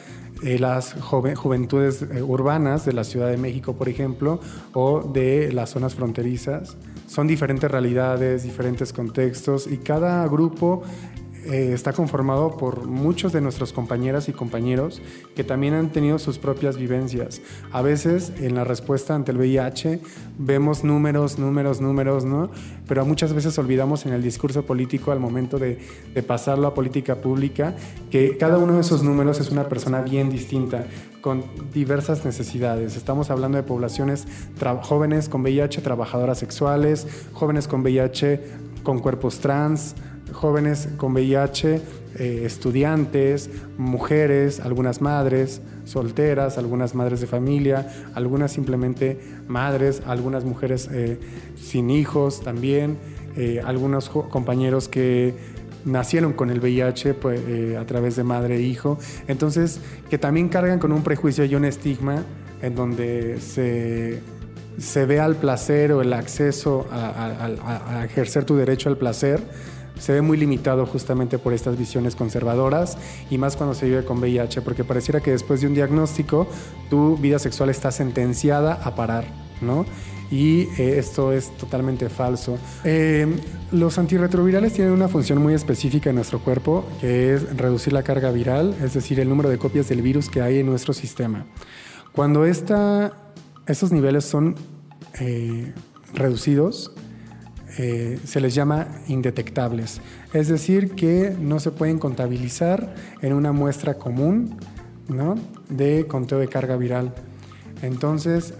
eh, 0.42 0.58
las 0.58 0.92
juventudes 1.00 2.02
eh, 2.02 2.22
urbanas 2.22 2.84
de 2.84 2.92
la 2.92 3.04
Ciudad 3.04 3.30
de 3.30 3.38
México, 3.38 3.74
por 3.74 3.88
ejemplo, 3.88 4.38
o 4.74 5.00
de 5.00 5.50
las 5.50 5.70
zonas 5.70 5.94
fronterizas. 5.94 6.76
Son 7.14 7.28
diferentes 7.28 7.70
realidades, 7.70 8.42
diferentes 8.42 8.92
contextos 8.92 9.68
y 9.68 9.76
cada 9.76 10.26
grupo 10.26 10.82
eh, 11.46 11.72
está 11.72 11.92
conformado 11.92 12.56
por 12.56 12.86
muchos 12.86 13.32
de 13.32 13.40
nuestros 13.40 13.72
compañeras 13.72 14.28
y 14.28 14.32
compañeros 14.32 15.02
que 15.34 15.44
también 15.44 15.74
han 15.74 15.90
tenido 15.90 16.18
sus 16.18 16.38
propias 16.38 16.76
vivencias. 16.76 17.40
A 17.72 17.82
veces 17.82 18.32
en 18.38 18.54
la 18.54 18.64
respuesta 18.64 19.14
ante 19.14 19.32
el 19.32 19.38
VIH 19.38 20.00
vemos 20.38 20.84
números, 20.84 21.38
números, 21.38 21.80
números, 21.80 22.24
¿no? 22.24 22.50
Pero 22.88 23.04
muchas 23.04 23.32
veces 23.32 23.58
olvidamos 23.58 24.06
en 24.06 24.12
el 24.12 24.22
discurso 24.22 24.64
político 24.64 25.12
al 25.12 25.20
momento 25.20 25.58
de, 25.58 25.78
de 26.14 26.22
pasarlo 26.22 26.66
a 26.66 26.74
política 26.74 27.16
pública 27.16 27.74
que 28.10 28.36
cada 28.36 28.58
uno 28.58 28.74
de 28.74 28.80
esos 28.80 29.02
números 29.02 29.40
es 29.40 29.50
una 29.50 29.68
persona 29.68 30.00
bien 30.02 30.30
distinta 30.30 30.86
con 31.20 31.42
diversas 31.72 32.24
necesidades. 32.24 32.96
Estamos 32.96 33.30
hablando 33.30 33.56
de 33.56 33.62
poblaciones 33.64 34.26
jóvenes 34.82 35.28
con 35.28 35.42
VIH, 35.42 35.80
trabajadoras 35.80 36.38
sexuales, 36.38 37.06
jóvenes 37.32 37.66
con 37.66 37.82
VIH 37.82 38.40
con 38.82 38.98
cuerpos 38.98 39.40
trans, 39.40 39.94
jóvenes 40.32 40.88
con 40.96 41.12
VIH, 41.12 41.80
eh, 42.16 42.42
estudiantes, 42.44 43.50
mujeres, 43.76 44.60
algunas 44.60 45.00
madres 45.00 45.60
solteras, 45.84 46.58
algunas 46.58 46.94
madres 46.94 47.20
de 47.20 47.26
familia, 47.26 47.88
algunas 48.14 48.52
simplemente 48.52 49.18
madres, 49.48 50.00
algunas 50.06 50.44
mujeres 50.44 50.88
eh, 50.92 51.18
sin 51.56 51.90
hijos 51.90 52.40
también, 52.42 52.98
eh, 53.36 53.60
algunos 53.64 54.08
compañeros 54.08 54.88
que 54.88 55.34
nacieron 55.84 56.34
con 56.34 56.50
el 56.50 56.60
VIH 56.60 57.14
pues, 57.14 57.40
a 57.76 57.84
través 57.84 58.14
de 58.14 58.22
madre 58.22 58.56
e 58.56 58.60
hijo. 58.60 58.96
Entonces, 59.26 59.80
que 60.08 60.16
también 60.16 60.48
cargan 60.48 60.78
con 60.78 60.92
un 60.92 61.02
prejuicio 61.02 61.44
y 61.44 61.54
un 61.56 61.64
estigma 61.64 62.22
en 62.62 62.76
donde 62.76 63.40
se, 63.40 64.20
se 64.78 65.04
ve 65.04 65.18
al 65.18 65.34
placer 65.34 65.92
o 65.92 66.00
el 66.00 66.12
acceso 66.12 66.86
a 66.90 68.04
ejercer 68.04 68.44
tu 68.44 68.56
derecho 68.56 68.88
al 68.88 68.96
placer 68.96 69.40
se 69.98 70.12
ve 70.12 70.22
muy 70.22 70.36
limitado 70.36 70.86
justamente 70.86 71.38
por 71.38 71.52
estas 71.52 71.78
visiones 71.78 72.16
conservadoras 72.16 72.98
y 73.30 73.38
más 73.38 73.56
cuando 73.56 73.74
se 73.74 73.86
vive 73.86 74.04
con 74.04 74.18
VIH, 74.18 74.62
porque 74.62 74.84
pareciera 74.84 75.20
que 75.20 75.30
después 75.30 75.60
de 75.60 75.66
un 75.66 75.74
diagnóstico 75.74 76.46
tu 76.90 77.16
vida 77.16 77.38
sexual 77.38 77.70
está 77.70 77.90
sentenciada 77.90 78.74
a 78.74 78.94
parar, 78.94 79.24
¿no? 79.60 79.86
Y 80.30 80.62
eh, 80.78 80.98
esto 80.98 81.32
es 81.32 81.56
totalmente 81.56 82.08
falso. 82.08 82.58
Eh, 82.82 83.26
los 83.72 83.98
antirretrovirales 83.98 84.72
tienen 84.72 84.92
una 84.92 85.08
función 85.08 85.40
muy 85.40 85.54
específica 85.54 86.10
en 86.10 86.16
nuestro 86.16 86.40
cuerpo, 86.40 86.84
que 87.00 87.34
es 87.34 87.56
reducir 87.56 87.92
la 87.92 88.02
carga 88.02 88.30
viral, 88.30 88.74
es 88.82 88.94
decir, 88.94 89.20
el 89.20 89.28
número 89.28 89.48
de 89.48 89.58
copias 89.58 89.88
del 89.88 90.02
virus 90.02 90.28
que 90.28 90.40
hay 90.40 90.58
en 90.58 90.66
nuestro 90.66 90.92
sistema. 90.92 91.46
Cuando 92.12 92.44
esta, 92.46 93.12
estos 93.66 93.92
niveles 93.92 94.24
son 94.24 94.56
eh, 95.20 95.72
reducidos, 96.14 96.92
eh, 97.78 98.18
se 98.24 98.40
les 98.40 98.54
llama 98.54 98.88
indetectables, 99.08 100.00
es 100.32 100.48
decir, 100.48 100.92
que 100.92 101.36
no 101.38 101.60
se 101.60 101.70
pueden 101.70 101.98
contabilizar 101.98 102.94
en 103.20 103.32
una 103.32 103.52
muestra 103.52 103.94
común 103.94 104.56
de 105.68 106.06
conteo 106.06 106.38
de 106.38 106.48
carga 106.48 106.76
viral. 106.76 107.12
Entonces, 107.82 108.54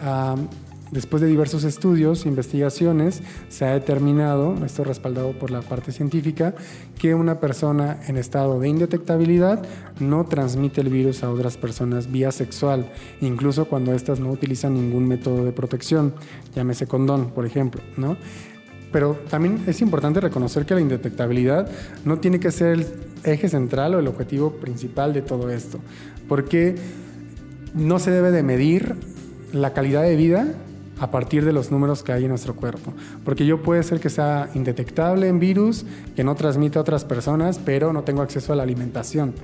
después 0.90 1.22
de 1.22 1.28
diversos 1.28 1.64
estudios, 1.64 2.26
investigaciones, 2.26 3.22
se 3.48 3.64
ha 3.64 3.72
determinado, 3.72 4.54
esto 4.64 4.84
respaldado 4.84 5.32
por 5.32 5.50
la 5.50 5.62
parte 5.62 5.92
científica, 5.92 6.54
que 6.98 7.14
una 7.14 7.40
persona 7.40 8.00
en 8.06 8.16
estado 8.16 8.60
de 8.60 8.68
indetectabilidad 8.68 9.64
no 10.00 10.24
transmite 10.26 10.82
el 10.82 10.90
virus 10.90 11.24
a 11.24 11.30
otras 11.30 11.56
personas 11.56 12.12
vía 12.12 12.30
sexual, 12.32 12.92
incluso 13.20 13.64
cuando 13.66 13.94
éstas 13.94 14.20
no 14.20 14.30
utilizan 14.30 14.74
ningún 14.74 15.08
método 15.08 15.44
de 15.44 15.52
protección, 15.52 16.14
llámese 16.54 16.86
condón, 16.86 17.30
por 17.30 17.46
ejemplo, 17.46 17.82
¿no? 17.96 18.16
Pero 18.94 19.18
también 19.28 19.64
es 19.66 19.80
importante 19.80 20.20
reconocer 20.20 20.66
que 20.66 20.74
la 20.76 20.80
indetectabilidad 20.80 21.68
no 22.04 22.20
tiene 22.20 22.38
que 22.38 22.52
ser 22.52 22.74
el 22.74 22.86
eje 23.24 23.48
central 23.48 23.96
o 23.96 23.98
el 23.98 24.06
objetivo 24.06 24.52
principal 24.52 25.12
de 25.12 25.20
todo 25.20 25.50
esto, 25.50 25.80
porque 26.28 26.76
no 27.74 27.98
se 27.98 28.12
debe 28.12 28.30
de 28.30 28.44
medir 28.44 28.94
la 29.52 29.72
calidad 29.72 30.04
de 30.04 30.14
vida 30.14 30.46
a 31.00 31.10
partir 31.10 31.44
de 31.44 31.52
los 31.52 31.72
números 31.72 32.04
que 32.04 32.12
hay 32.12 32.22
en 32.22 32.28
nuestro 32.28 32.54
cuerpo. 32.54 32.92
Porque 33.24 33.46
yo 33.46 33.62
puede 33.62 33.82
ser 33.82 33.98
que 33.98 34.10
sea 34.10 34.48
indetectable 34.54 35.26
en 35.26 35.40
virus, 35.40 35.84
que 36.14 36.22
no 36.22 36.36
transmite 36.36 36.78
a 36.78 36.82
otras 36.82 37.04
personas, 37.04 37.58
pero 37.58 37.92
no 37.92 38.04
tengo 38.04 38.22
acceso 38.22 38.52
a 38.52 38.56
la 38.56 38.62
alimentación, 38.62 39.34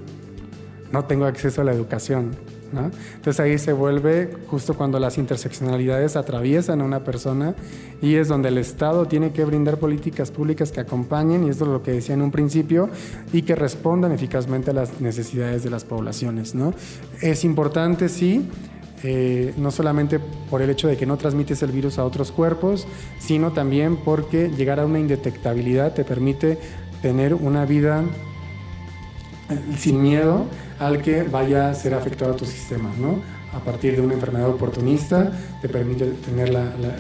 no 0.92 1.07
tengo 1.07 1.25
acceso 1.25 1.62
a 1.62 1.64
la 1.64 1.73
educación, 1.73 2.37
entonces 2.72 3.40
ahí 3.40 3.58
se 3.58 3.72
vuelve 3.72 4.30
justo 4.46 4.74
cuando 4.74 4.98
las 4.98 5.18
interseccionalidades 5.18 6.16
atraviesan 6.16 6.80
a 6.80 6.84
una 6.84 7.04
persona 7.04 7.54
y 8.00 8.14
es 8.14 8.28
donde 8.28 8.48
el 8.48 8.58
Estado 8.58 9.06
tiene 9.06 9.32
que 9.32 9.44
brindar 9.44 9.78
políticas 9.78 10.30
públicas 10.30 10.72
que 10.72 10.80
acompañen, 10.80 11.44
y 11.44 11.50
esto 11.50 11.64
es 11.64 11.70
lo 11.70 11.82
que 11.82 11.92
decía 11.92 12.14
en 12.14 12.22
un 12.22 12.30
principio, 12.30 12.88
y 13.32 13.42
que 13.42 13.54
respondan 13.54 14.12
eficazmente 14.12 14.70
a 14.70 14.74
las 14.74 15.00
necesidades 15.00 15.62
de 15.62 15.70
las 15.70 15.84
poblaciones. 15.84 16.54
¿no? 16.54 16.72
Es 17.20 17.44
importante, 17.44 18.08
sí, 18.08 18.48
eh, 19.02 19.54
no 19.56 19.70
solamente 19.70 20.20
por 20.50 20.62
el 20.62 20.70
hecho 20.70 20.86
de 20.88 20.96
que 20.96 21.06
no 21.06 21.16
transmites 21.16 21.62
el 21.62 21.72
virus 21.72 21.98
a 21.98 22.04
otros 22.04 22.32
cuerpos, 22.32 22.86
sino 23.18 23.52
también 23.52 23.96
porque 23.96 24.50
llegar 24.50 24.78
a 24.78 24.86
una 24.86 24.98
indetectabilidad 24.98 25.94
te 25.94 26.04
permite 26.04 26.58
tener 27.00 27.34
una 27.34 27.64
vida 27.64 28.04
sin 29.76 30.02
miedo 30.02 30.47
al 30.78 31.02
que 31.02 31.23
vaya 31.23 31.71
a 31.71 31.75
ser 31.75 31.95
afectado 31.95 32.35
tu 32.35 32.45
sistema, 32.45 32.90
¿no? 32.99 33.21
A 33.52 33.61
partir 33.61 33.97
de 33.97 34.00
una 34.00 34.14
enfermedad 34.14 34.49
oportunista, 34.49 35.33
te 35.61 35.69
permite 35.69 36.07
tener 36.07 36.52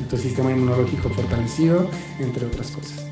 tu 0.08 0.16
sistema 0.16 0.50
inmunológico 0.50 1.08
fortalecido, 1.10 1.88
entre 2.18 2.46
otras 2.46 2.70
cosas. 2.72 3.06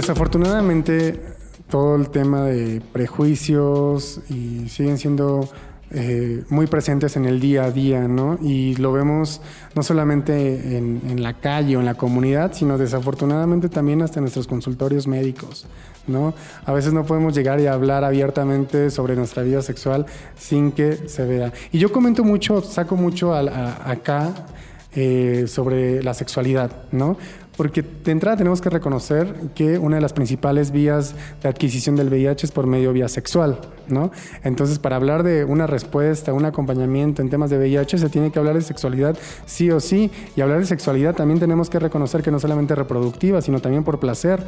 Desafortunadamente, 0.00 1.20
todo 1.68 1.94
el 1.96 2.08
tema 2.08 2.44
de 2.44 2.80
prejuicios 2.80 4.22
y 4.30 4.66
siguen 4.70 4.96
siendo 4.96 5.46
eh, 5.90 6.42
muy 6.48 6.66
presentes 6.66 7.16
en 7.16 7.26
el 7.26 7.38
día 7.38 7.64
a 7.64 7.70
día, 7.70 8.08
¿no? 8.08 8.38
Y 8.40 8.76
lo 8.76 8.92
vemos 8.92 9.42
no 9.74 9.82
solamente 9.82 10.78
en, 10.78 11.22
la 11.22 11.34
calle 11.34 11.76
o 11.76 11.80
en 11.80 11.86
la 11.86 11.96
comunidad, 11.96 12.54
sino 12.54 12.78
desafortunadamente 12.78 13.68
también 13.68 14.00
hasta 14.00 14.20
en 14.20 14.22
nuestros 14.22 14.46
consultorios 14.46 15.06
médicos, 15.06 15.66
¿no? 16.06 16.32
A 16.64 16.72
veces 16.72 16.94
no 16.94 17.04
podemos 17.04 17.34
llegar 17.34 17.60
y 17.60 17.66
hablar 17.66 18.02
abiertamente 18.02 18.88
sobre 18.88 19.16
nuestra 19.16 19.42
vida 19.42 19.60
sexual 19.60 20.06
sin 20.34 20.72
que 20.72 21.08
se 21.08 21.26
vea. 21.26 21.52
Y 21.72 21.78
yo 21.78 21.92
comento 21.92 22.24
mucho, 22.24 22.62
saco 22.62 22.96
mucho 22.96 23.34
acá 23.34 24.32
eh, 24.96 25.44
sobre 25.46 26.02
la 26.02 26.14
sexualidad, 26.14 26.70
¿no? 26.90 27.18
Porque 27.60 27.82
de 27.82 28.10
entrada 28.10 28.38
tenemos 28.38 28.62
que 28.62 28.70
reconocer 28.70 29.34
que 29.54 29.76
una 29.76 29.96
de 29.96 30.00
las 30.00 30.14
principales 30.14 30.70
vías 30.70 31.14
de 31.42 31.48
adquisición 31.50 31.94
del 31.94 32.08
VIH 32.08 32.46
es 32.46 32.52
por 32.52 32.66
medio 32.66 32.90
vía 32.94 33.06
sexual, 33.06 33.58
¿no? 33.86 34.12
Entonces, 34.42 34.78
para 34.78 34.96
hablar 34.96 35.24
de 35.24 35.44
una 35.44 35.66
respuesta, 35.66 36.32
un 36.32 36.46
acompañamiento 36.46 37.20
en 37.20 37.28
temas 37.28 37.50
de 37.50 37.58
VIH, 37.58 37.98
se 37.98 38.08
tiene 38.08 38.32
que 38.32 38.38
hablar 38.38 38.54
de 38.54 38.62
sexualidad 38.62 39.14
sí 39.44 39.70
o 39.70 39.78
sí. 39.78 40.10
Y 40.36 40.40
hablar 40.40 40.60
de 40.60 40.64
sexualidad 40.64 41.14
también 41.14 41.38
tenemos 41.38 41.68
que 41.68 41.78
reconocer 41.78 42.22
que 42.22 42.30
no 42.30 42.40
solamente 42.40 42.74
reproductiva, 42.74 43.42
sino 43.42 43.60
también 43.60 43.84
por 43.84 44.00
placer. 44.00 44.42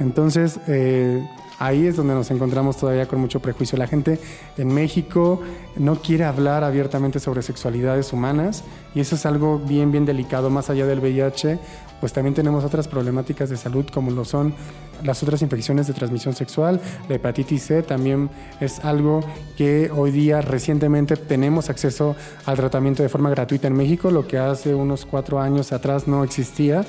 Entonces, 0.00 0.58
eh, 0.66 1.22
ahí 1.58 1.86
es 1.86 1.96
donde 1.96 2.14
nos 2.14 2.30
encontramos 2.30 2.76
todavía 2.76 3.06
con 3.06 3.20
mucho 3.20 3.40
prejuicio. 3.40 3.78
La 3.78 3.86
gente 3.86 4.18
en 4.56 4.68
México 4.72 5.40
no 5.76 5.96
quiere 5.96 6.24
hablar 6.24 6.64
abiertamente 6.64 7.20
sobre 7.20 7.42
sexualidades 7.42 8.12
humanas 8.12 8.64
y 8.94 9.00
eso 9.00 9.14
es 9.14 9.26
algo 9.26 9.58
bien, 9.58 9.92
bien 9.92 10.04
delicado. 10.04 10.50
Más 10.50 10.70
allá 10.70 10.86
del 10.86 11.00
VIH, 11.00 11.58
pues 12.00 12.12
también 12.12 12.34
tenemos 12.34 12.64
otras 12.64 12.88
problemáticas 12.88 13.50
de 13.50 13.56
salud 13.56 13.86
como 13.92 14.10
lo 14.10 14.24
son 14.24 14.54
las 15.02 15.22
otras 15.22 15.42
infecciones 15.42 15.86
de 15.86 15.92
transmisión 15.92 16.34
sexual, 16.34 16.80
la 17.08 17.16
hepatitis 17.16 17.62
C 17.64 17.82
también 17.82 18.30
es 18.60 18.84
algo 18.84 19.20
que 19.56 19.90
hoy 19.94 20.10
día 20.10 20.40
recientemente 20.40 21.16
tenemos 21.16 21.68
acceso 21.70 22.16
al 22.46 22.56
tratamiento 22.56 23.02
de 23.02 23.08
forma 23.08 23.30
gratuita 23.30 23.68
en 23.68 23.74
México, 23.74 24.10
lo 24.10 24.26
que 24.26 24.38
hace 24.38 24.74
unos 24.74 25.04
cuatro 25.04 25.40
años 25.40 25.72
atrás 25.72 26.08
no 26.08 26.24
existía. 26.24 26.84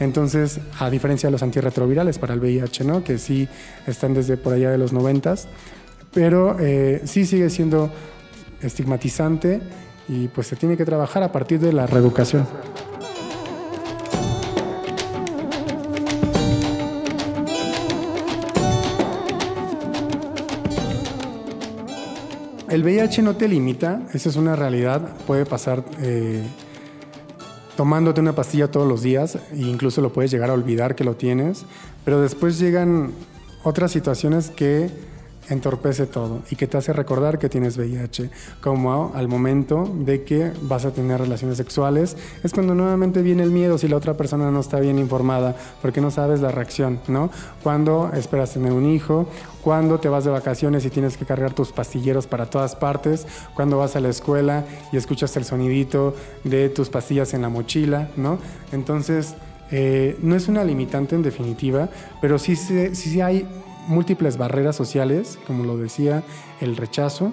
Entonces, 0.00 0.60
a 0.78 0.88
diferencia 0.88 1.26
de 1.28 1.32
los 1.32 1.42
antirretrovirales 1.42 2.18
para 2.18 2.32
el 2.32 2.40
VIH, 2.40 2.84
¿no? 2.84 3.04
que 3.04 3.18
sí 3.18 3.48
están 3.86 4.14
desde 4.14 4.38
por 4.38 4.54
allá 4.54 4.70
de 4.70 4.78
los 4.78 4.94
noventas, 4.94 5.46
pero 6.12 6.56
eh, 6.58 7.02
sí 7.04 7.26
sigue 7.26 7.50
siendo 7.50 7.90
estigmatizante 8.62 9.60
y 10.08 10.28
pues 10.28 10.46
se 10.46 10.56
tiene 10.56 10.78
que 10.78 10.86
trabajar 10.86 11.22
a 11.22 11.30
partir 11.30 11.60
de 11.60 11.74
la 11.74 11.86
reeducación. 11.86 12.46
El 22.70 22.84
VIH 22.84 23.22
no 23.22 23.36
te 23.36 23.48
limita, 23.48 24.00
esa 24.14 24.28
es 24.28 24.36
una 24.36 24.56
realidad, 24.56 25.16
puede 25.26 25.44
pasar 25.44 25.84
eh, 26.00 26.42
tomándote 27.80 28.20
una 28.20 28.34
pastilla 28.34 28.70
todos 28.70 28.86
los 28.86 29.00
días 29.00 29.36
e 29.36 29.56
incluso 29.56 30.02
lo 30.02 30.12
puedes 30.12 30.30
llegar 30.30 30.50
a 30.50 30.52
olvidar 30.52 30.94
que 30.94 31.02
lo 31.02 31.14
tienes, 31.14 31.64
pero 32.04 32.20
después 32.20 32.58
llegan 32.58 33.12
otras 33.64 33.90
situaciones 33.90 34.50
que 34.50 34.90
entorpece 35.48 36.06
todo 36.06 36.42
y 36.50 36.56
que 36.56 36.66
te 36.66 36.76
hace 36.76 36.92
recordar 36.92 37.38
que 37.38 37.48
tienes 37.48 37.76
VIH, 37.76 38.30
como 38.60 39.12
al 39.14 39.28
momento 39.28 39.90
de 39.92 40.22
que 40.24 40.52
vas 40.62 40.84
a 40.84 40.92
tener 40.92 41.20
relaciones 41.20 41.56
sexuales, 41.56 42.16
es 42.42 42.52
cuando 42.52 42.74
nuevamente 42.74 43.22
viene 43.22 43.42
el 43.42 43.50
miedo 43.50 43.78
si 43.78 43.88
la 43.88 43.96
otra 43.96 44.14
persona 44.14 44.50
no 44.50 44.60
está 44.60 44.78
bien 44.80 44.98
informada, 44.98 45.56
porque 45.82 46.00
no 46.00 46.10
sabes 46.10 46.40
la 46.40 46.50
reacción, 46.50 47.00
¿no? 47.08 47.30
Cuando 47.62 48.10
esperas 48.14 48.52
tener 48.52 48.72
un 48.72 48.86
hijo, 48.86 49.26
cuando 49.62 49.98
te 49.98 50.08
vas 50.08 50.24
de 50.24 50.30
vacaciones 50.30 50.84
y 50.84 50.90
tienes 50.90 51.16
que 51.16 51.26
cargar 51.26 51.52
tus 51.52 51.72
pastilleros 51.72 52.26
para 52.26 52.46
todas 52.46 52.76
partes, 52.76 53.26
cuando 53.54 53.78
vas 53.78 53.96
a 53.96 54.00
la 54.00 54.08
escuela 54.08 54.64
y 54.92 54.96
escuchas 54.96 55.36
el 55.36 55.44
sonidito 55.44 56.14
de 56.44 56.68
tus 56.68 56.88
pastillas 56.88 57.34
en 57.34 57.42
la 57.42 57.48
mochila, 57.48 58.10
¿no? 58.16 58.38
Entonces, 58.72 59.34
eh, 59.70 60.16
no 60.22 60.34
es 60.34 60.48
una 60.48 60.64
limitante 60.64 61.14
en 61.14 61.22
definitiva, 61.22 61.88
pero 62.20 62.38
sí, 62.38 62.56
sí, 62.56 62.94
sí 62.94 63.20
hay 63.20 63.46
múltiples 63.90 64.38
barreras 64.38 64.76
sociales, 64.76 65.38
como 65.46 65.64
lo 65.64 65.76
decía, 65.76 66.22
el 66.60 66.76
rechazo, 66.76 67.32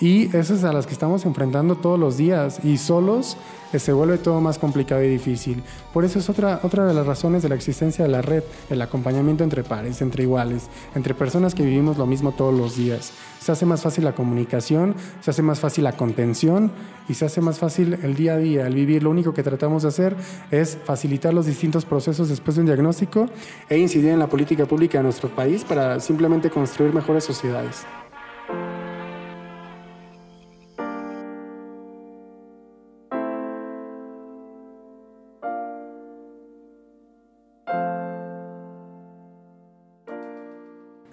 y 0.00 0.34
esas 0.36 0.64
a 0.64 0.72
las 0.72 0.86
que 0.86 0.92
estamos 0.92 1.24
enfrentando 1.24 1.76
todos 1.76 1.98
los 1.98 2.16
días 2.16 2.60
y 2.64 2.78
solos 2.78 3.36
eh, 3.72 3.78
se 3.78 3.92
vuelve 3.92 4.18
todo 4.18 4.40
más 4.40 4.58
complicado 4.58 5.02
y 5.02 5.08
difícil. 5.08 5.62
Por 5.92 6.04
eso 6.04 6.18
es 6.18 6.30
otra, 6.30 6.60
otra 6.62 6.86
de 6.86 6.94
las 6.94 7.06
razones 7.06 7.42
de 7.42 7.48
la 7.48 7.54
existencia 7.54 8.04
de 8.04 8.10
la 8.10 8.22
red, 8.22 8.42
el 8.70 8.80
acompañamiento 8.80 9.44
entre 9.44 9.64
pares, 9.64 10.00
entre 10.00 10.22
iguales, 10.22 10.68
entre 10.94 11.14
personas 11.14 11.54
que 11.54 11.62
vivimos 11.62 11.98
lo 11.98 12.06
mismo 12.06 12.32
todos 12.32 12.54
los 12.54 12.76
días. 12.76 13.12
Se 13.40 13.52
hace 13.52 13.66
más 13.66 13.82
fácil 13.82 14.04
la 14.04 14.14
comunicación, 14.14 14.94
se 15.20 15.30
hace 15.30 15.42
más 15.42 15.60
fácil 15.60 15.84
la 15.84 15.96
contención 15.96 16.72
y 17.08 17.14
se 17.14 17.26
hace 17.26 17.40
más 17.40 17.58
fácil 17.58 17.98
el 18.02 18.14
día 18.14 18.34
a 18.34 18.38
día, 18.38 18.66
el 18.66 18.74
vivir. 18.74 19.02
Lo 19.02 19.10
único 19.10 19.34
que 19.34 19.42
tratamos 19.42 19.82
de 19.82 19.88
hacer 19.88 20.16
es 20.50 20.78
facilitar 20.84 21.34
los 21.34 21.46
distintos 21.46 21.84
procesos 21.84 22.28
después 22.28 22.56
de 22.56 22.62
un 22.62 22.66
diagnóstico 22.66 23.26
e 23.68 23.78
incidir 23.78 24.10
en 24.10 24.18
la 24.18 24.28
política 24.28 24.66
pública 24.66 24.98
de 24.98 25.04
nuestro 25.04 25.28
país 25.28 25.64
para 25.64 26.00
simplemente 26.00 26.50
construir 26.50 26.94
mejores 26.94 27.24
sociedades. 27.24 27.84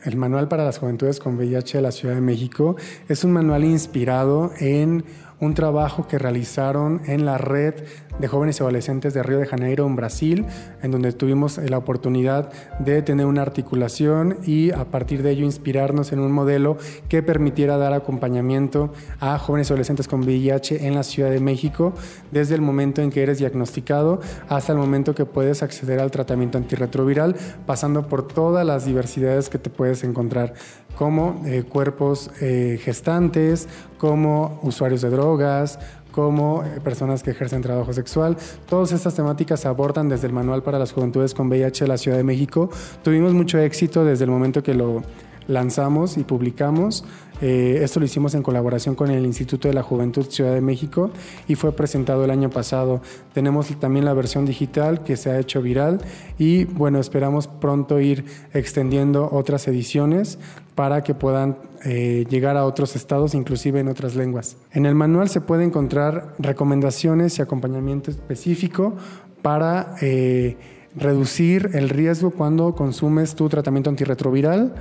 El 0.05 0.17
Manual 0.17 0.47
para 0.47 0.63
las 0.63 0.77
Juventudes 0.77 1.19
con 1.19 1.35
VIH 1.35 1.79
de 1.79 1.81
la 1.81 1.91
Ciudad 1.91 2.13
de 2.13 2.21
México 2.21 2.75
es 3.09 3.23
un 3.23 3.33
manual 3.33 3.63
inspirado 3.63 4.51
en 4.59 5.03
un 5.39 5.53
trabajo 5.53 6.07
que 6.07 6.17
realizaron 6.17 7.01
en 7.05 7.25
la 7.25 7.37
red 7.37 7.75
de 8.19 8.27
jóvenes 8.27 8.61
adolescentes 8.61 9.13
de 9.13 9.23
Río 9.23 9.39
de 9.39 9.45
Janeiro 9.45 9.85
en 9.85 9.95
Brasil, 9.95 10.45
en 10.81 10.91
donde 10.91 11.11
tuvimos 11.11 11.57
la 11.57 11.77
oportunidad 11.77 12.51
de 12.79 13.01
tener 13.01 13.25
una 13.25 13.41
articulación 13.41 14.37
y 14.45 14.71
a 14.71 14.85
partir 14.85 15.23
de 15.23 15.31
ello 15.31 15.43
inspirarnos 15.45 16.13
en 16.13 16.19
un 16.19 16.31
modelo 16.31 16.77
que 17.09 17.21
permitiera 17.21 17.77
dar 17.77 17.93
acompañamiento 17.93 18.93
a 19.19 19.37
jóvenes 19.37 19.69
adolescentes 19.71 20.07
con 20.07 20.21
VIH 20.21 20.87
en 20.87 20.95
la 20.95 21.03
Ciudad 21.03 21.29
de 21.29 21.39
México 21.39 21.93
desde 22.31 22.55
el 22.55 22.61
momento 22.61 23.01
en 23.01 23.11
que 23.11 23.23
eres 23.23 23.39
diagnosticado 23.39 24.21
hasta 24.47 24.71
el 24.71 24.77
momento 24.77 25.15
que 25.15 25.25
puedes 25.25 25.63
acceder 25.63 25.99
al 25.99 26.11
tratamiento 26.11 26.57
antirretroviral, 26.57 27.35
pasando 27.65 28.07
por 28.07 28.27
todas 28.27 28.65
las 28.65 28.85
diversidades 28.85 29.49
que 29.49 29.59
te 29.59 29.69
puedes 29.69 30.03
encontrar 30.03 30.53
como 30.95 31.41
eh, 31.45 31.63
cuerpos 31.63 32.31
eh, 32.41 32.79
gestantes, 32.81 33.67
como 33.97 34.59
usuarios 34.63 35.01
de 35.01 35.09
drogas, 35.09 35.79
como 36.11 36.63
eh, 36.63 36.79
personas 36.81 37.21
que 37.23 37.31
ejercen 37.31 37.61
trabajo 37.61 37.91
sexual. 37.91 38.37
Todas 38.67 38.93
estas 38.93 39.13
temáticas 39.15 39.59
se 39.59 39.67
abordan 39.67 40.07
desde 40.07 40.27
el 40.27 40.33
Manual 40.33 40.63
para 40.63 40.79
las 40.79 40.93
Juventudes 40.93 41.33
con 41.33 41.47
VIH 41.47 41.83
de 41.83 41.87
la 41.89 41.97
Ciudad 41.97 42.17
de 42.17 42.23
México. 42.23 42.69
Tuvimos 43.03 43.33
mucho 43.33 43.59
éxito 43.59 44.05
desde 44.05 44.23
el 44.23 44.31
momento 44.31 44.63
que 44.63 44.73
lo 44.73 45.03
lanzamos 45.47 46.17
y 46.17 46.23
publicamos. 46.23 47.03
Eh, 47.41 47.79
esto 47.81 47.99
lo 47.99 48.05
hicimos 48.05 48.33
en 48.35 48.43
colaboración 48.43 48.95
con 48.95 49.11
el 49.11 49.25
Instituto 49.25 49.67
de 49.67 49.73
la 49.73 49.83
Juventud 49.83 50.25
Ciudad 50.29 50.53
de 50.53 50.61
México 50.61 51.11
y 51.47 51.55
fue 51.55 51.71
presentado 51.71 52.23
el 52.23 52.31
año 52.31 52.49
pasado. 52.49 53.01
Tenemos 53.33 53.67
también 53.79 54.05
la 54.05 54.13
versión 54.13 54.45
digital 54.45 55.03
que 55.03 55.17
se 55.17 55.29
ha 55.29 55.39
hecho 55.39 55.61
viral 55.61 55.99
y 56.37 56.65
bueno, 56.65 56.99
esperamos 56.99 57.47
pronto 57.47 57.99
ir 57.99 58.25
extendiendo 58.53 59.29
otras 59.31 59.67
ediciones 59.67 60.37
para 60.75 61.03
que 61.03 61.13
puedan 61.13 61.57
eh, 61.85 62.25
llegar 62.29 62.57
a 62.57 62.65
otros 62.65 62.95
estados, 62.95 63.33
inclusive 63.33 63.79
en 63.79 63.87
otras 63.87 64.15
lenguas. 64.15 64.57
En 64.71 64.85
el 64.85 64.95
manual 64.95 65.29
se 65.29 65.41
puede 65.41 65.63
encontrar 65.63 66.33
recomendaciones 66.37 67.39
y 67.39 67.41
acompañamiento 67.41 68.11
específico 68.11 68.95
para 69.41 69.95
eh, 70.01 70.57
reducir 70.95 71.71
el 71.73 71.89
riesgo 71.89 72.31
cuando 72.31 72.75
consumes 72.75 73.35
tu 73.35 73.47
tratamiento 73.49 73.89
antirretroviral 73.89 74.75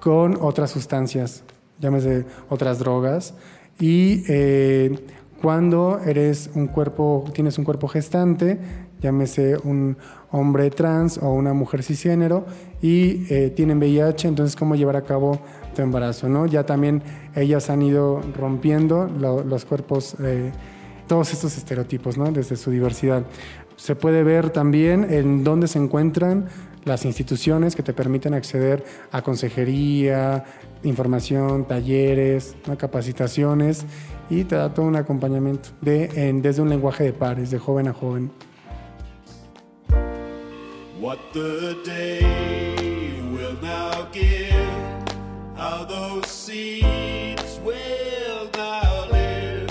con 0.00 0.36
otras 0.40 0.70
sustancias, 0.70 1.44
llámese 1.80 2.24
otras 2.48 2.78
drogas. 2.78 3.34
Y 3.80 4.24
eh, 4.28 4.98
cuando 5.40 6.00
eres 6.04 6.50
un 6.54 6.66
cuerpo, 6.66 7.24
tienes 7.32 7.58
un 7.58 7.64
cuerpo 7.64 7.86
gestante, 7.86 8.58
llámese 9.00 9.56
un 9.62 9.96
hombre 10.30 10.70
trans 10.70 11.18
o 11.18 11.32
una 11.32 11.52
mujer 11.52 11.82
cisgénero 11.82 12.44
y 12.82 13.24
eh, 13.32 13.50
tienen 13.50 13.78
VIH, 13.78 14.28
entonces 14.28 14.56
cómo 14.56 14.74
llevar 14.74 14.96
a 14.96 15.02
cabo 15.02 15.38
tu 15.74 15.82
embarazo, 15.82 16.28
¿no? 16.28 16.46
Ya 16.46 16.66
también 16.66 17.02
ellas 17.34 17.70
han 17.70 17.82
ido 17.82 18.20
rompiendo 18.36 19.06
los 19.06 19.64
cuerpos, 19.64 20.16
eh, 20.20 20.50
todos 21.06 21.32
estos 21.32 21.56
estereotipos, 21.56 22.18
¿no? 22.18 22.30
Desde 22.32 22.56
su 22.56 22.70
diversidad. 22.70 23.22
Se 23.76 23.94
puede 23.94 24.24
ver 24.24 24.50
también 24.50 25.06
en 25.08 25.44
dónde 25.44 25.68
se 25.68 25.78
encuentran 25.78 26.46
las 26.88 27.04
instituciones 27.04 27.76
que 27.76 27.82
te 27.82 27.92
permiten 27.92 28.34
acceder 28.34 28.82
a 29.12 29.22
consejería, 29.22 30.44
información, 30.82 31.66
talleres, 31.66 32.56
capacitaciones 32.76 33.84
y 34.30 34.44
te 34.44 34.56
da 34.56 34.72
todo 34.74 34.86
un 34.86 34.96
acompañamiento 34.96 35.68
de, 35.80 36.06
en, 36.28 36.42
desde 36.42 36.62
un 36.62 36.68
lenguaje 36.68 37.04
de 37.04 37.12
pares, 37.12 37.50
de 37.50 37.58
joven 37.58 37.88
a 37.88 37.92
joven. 37.92 38.32
What 41.00 41.18
the 41.32 41.76
day 41.84 42.24
will 43.30 43.56
now 43.62 44.08
give, 44.12 44.50
how 45.56 45.84
those 45.84 46.26
seeds 46.26 47.60
will 47.64 48.50
now 48.56 49.06
live, 49.12 49.70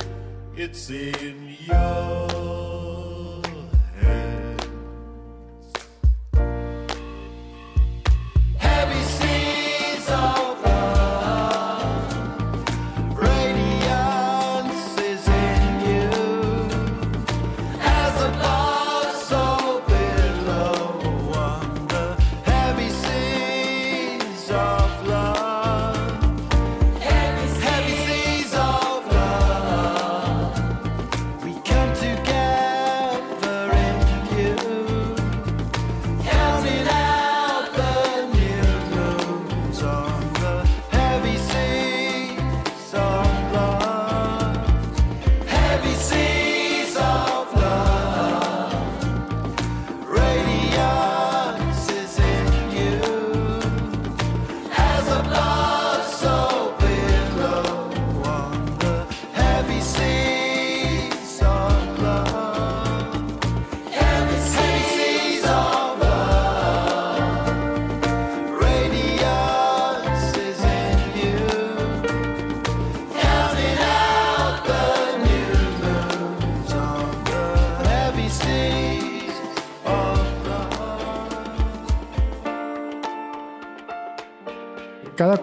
it's 0.56 0.89
in 0.89 1.58
your 1.67 2.26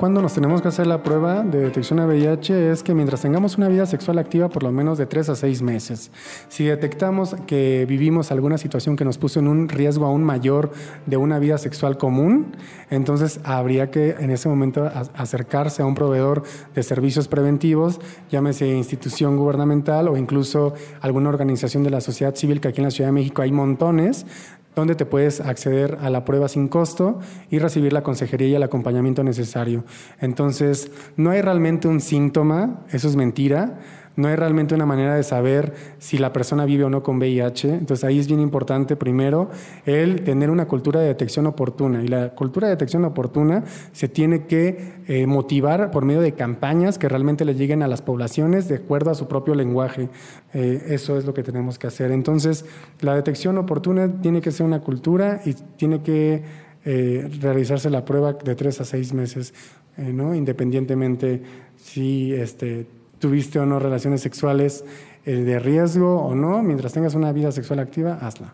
cada 0.05 0.15
cuando 0.15 0.21
nos 0.21 0.35
tenemos 0.35 0.61
que 0.61 0.69
hacer 0.69 0.87
la 0.87 1.03
prueba 1.03 1.43
de 1.45 1.61
detección 1.61 1.99
a 1.99 2.07
VIH 2.07 2.73
es 2.73 2.83
que 2.83 2.93
mientras 2.93 3.23
tengamos 3.23 3.57
una 3.57 3.69
vida 3.69 3.87
sexual 3.87 4.19
activa 4.19 4.51
por 4.51 4.63
lo 4.63 4.71
menos 4.71 4.99
de 4.99 5.07
3 5.07 5.31
a 5.31 5.35
6 5.35 5.63
meses. 5.63 6.11
Si 6.49 6.65
detectamos 6.65 7.35
que 7.47 7.87
vivimos 7.89 8.31
alguna 8.31 8.59
situación 8.59 8.97
que 8.97 9.05
nos 9.07 9.17
puso 9.17 9.41
en 9.41 9.49
un 9.49 9.67
riesgo 9.67 10.05
aún 10.05 10.23
mayor 10.23 10.73
de 11.07 11.17
una 11.17 11.39
vida 11.39 11.57
sexual 11.57 11.97
común, 11.97 12.55
entonces 12.91 13.41
habría 13.45 13.91
que 13.91 14.11
en 14.21 14.31
ese 14.31 14.47
momento 14.47 14.91
acercarse 15.15 15.81
a 15.81 15.87
un 15.87 15.95
proveedor 15.95 16.43
de 16.75 16.83
servicios 16.83 17.27
preventivos, 17.27 17.99
llámese 18.31 18.69
institución 18.69 19.39
gubernamental 19.39 20.09
o 20.09 20.19
incluso 20.19 20.75
alguna 21.01 21.31
organización 21.31 21.83
de 21.83 21.89
la 21.89 22.03
sociedad 22.03 22.35
civil, 22.35 22.61
que 22.61 22.69
aquí 22.69 22.83
en 22.83 22.85
la 22.85 22.91
Ciudad 22.91 23.09
de 23.09 23.13
México 23.13 23.41
hay 23.41 23.53
montones, 23.53 24.27
donde 24.75 24.95
te 24.95 25.07
puedes 25.07 25.41
acceder 25.41 25.99
a 26.01 26.11
la 26.11 26.25
prueba 26.25 26.49
sin 26.49 26.69
costo 26.69 27.21
y 27.51 27.59
recibir 27.59 27.93
la 27.93 28.03
consejería 28.03 28.49
y 28.49 28.55
el 28.55 28.63
acompañamiento 28.63 29.23
necesario. 29.23 29.85
Entonces, 30.21 30.91
no 31.17 31.31
hay 31.31 31.41
realmente 31.41 31.89
un 31.89 32.01
síntoma, 32.01 32.85
eso 32.91 33.09
es 33.09 33.17
mentira 33.17 33.79
no 34.17 34.29
hay 34.29 34.37
realmente 34.37 34.75
una 34.75 34.87
manera 34.87 35.17
de 35.17 35.23
saber 35.25 35.75
si 35.99 36.19
la 36.19 36.33
persona 36.33 36.65
vive 36.65 36.85
o 36.85 36.91
no 36.91 37.03
con 37.03 37.19
VIH. 37.19 37.75
Entonces 37.75 38.05
ahí 38.05 38.21
es 38.21 38.29
bien 38.29 38.41
importante 38.41 38.95
primero 38.95 39.51
el 39.87 40.23
tener 40.23 40.51
una 40.51 40.67
cultura 40.67 41.01
de 41.01 41.09
detección 41.09 41.47
oportuna. 41.47 42.03
Y 42.03 42.09
la 42.09 42.31
cultura 42.31 42.69
de 42.69 42.75
detección 42.75 43.05
oportuna 43.05 43.65
se 43.93 44.09
tiene 44.09 44.47
que 44.47 44.95
eh, 45.09 45.27
motivar 45.27 45.91
por 45.91 46.05
medio 46.05 46.21
de 46.21 46.33
campañas 46.33 46.97
que 46.97 47.09
realmente 47.09 47.45
le 47.45 47.55
lleguen 47.55 47.83
a 47.83 47.89
las 47.89 48.03
poblaciones 48.03 48.69
de 48.69 48.77
acuerdo 48.77 49.11
a 49.11 49.15
su 49.15 49.27
propio 49.27 49.55
lenguaje. 49.57 50.09
Eh, 50.53 50.85
eso 50.89 51.19
es 51.19 51.25
lo 51.25 51.35
que 51.35 51.43
tenemos 51.43 51.79
que 51.79 51.89
hacer. 51.89 52.13
Entonces 52.13 52.65
la 53.01 53.17
detección 53.17 53.59
oportuna 53.59 54.21
tiene 54.21 54.41
que 54.41 54.53
ser 54.53 54.65
una 54.65 54.81
cultura 54.81 55.41
y 55.45 55.55
tiene 55.55 56.03
que 56.03 56.43
eh, 56.85 57.29
realizarse 57.41 57.91
la 57.91 58.05
prueba 58.05 58.35
de 58.35 58.55
tres 58.55 58.81
a 58.81 58.85
seis 58.85 59.13
meses, 59.13 59.55
¿no? 59.97 60.35
independientemente 60.35 61.41
si 61.77 62.33
este, 62.33 62.87
tuviste 63.25 63.59
o 63.59 63.65
no 63.65 63.79
relaciones 63.79 64.21
sexuales 64.21 64.85
eh, 65.25 65.33
de 65.33 65.59
riesgo 65.59 66.21
o 66.21 66.35
no, 66.35 66.63
mientras 66.63 66.93
tengas 66.93 67.15
una 67.15 67.33
vida 67.33 67.51
sexual 67.53 67.79
activa, 67.79 68.19
hazla. 68.21 68.53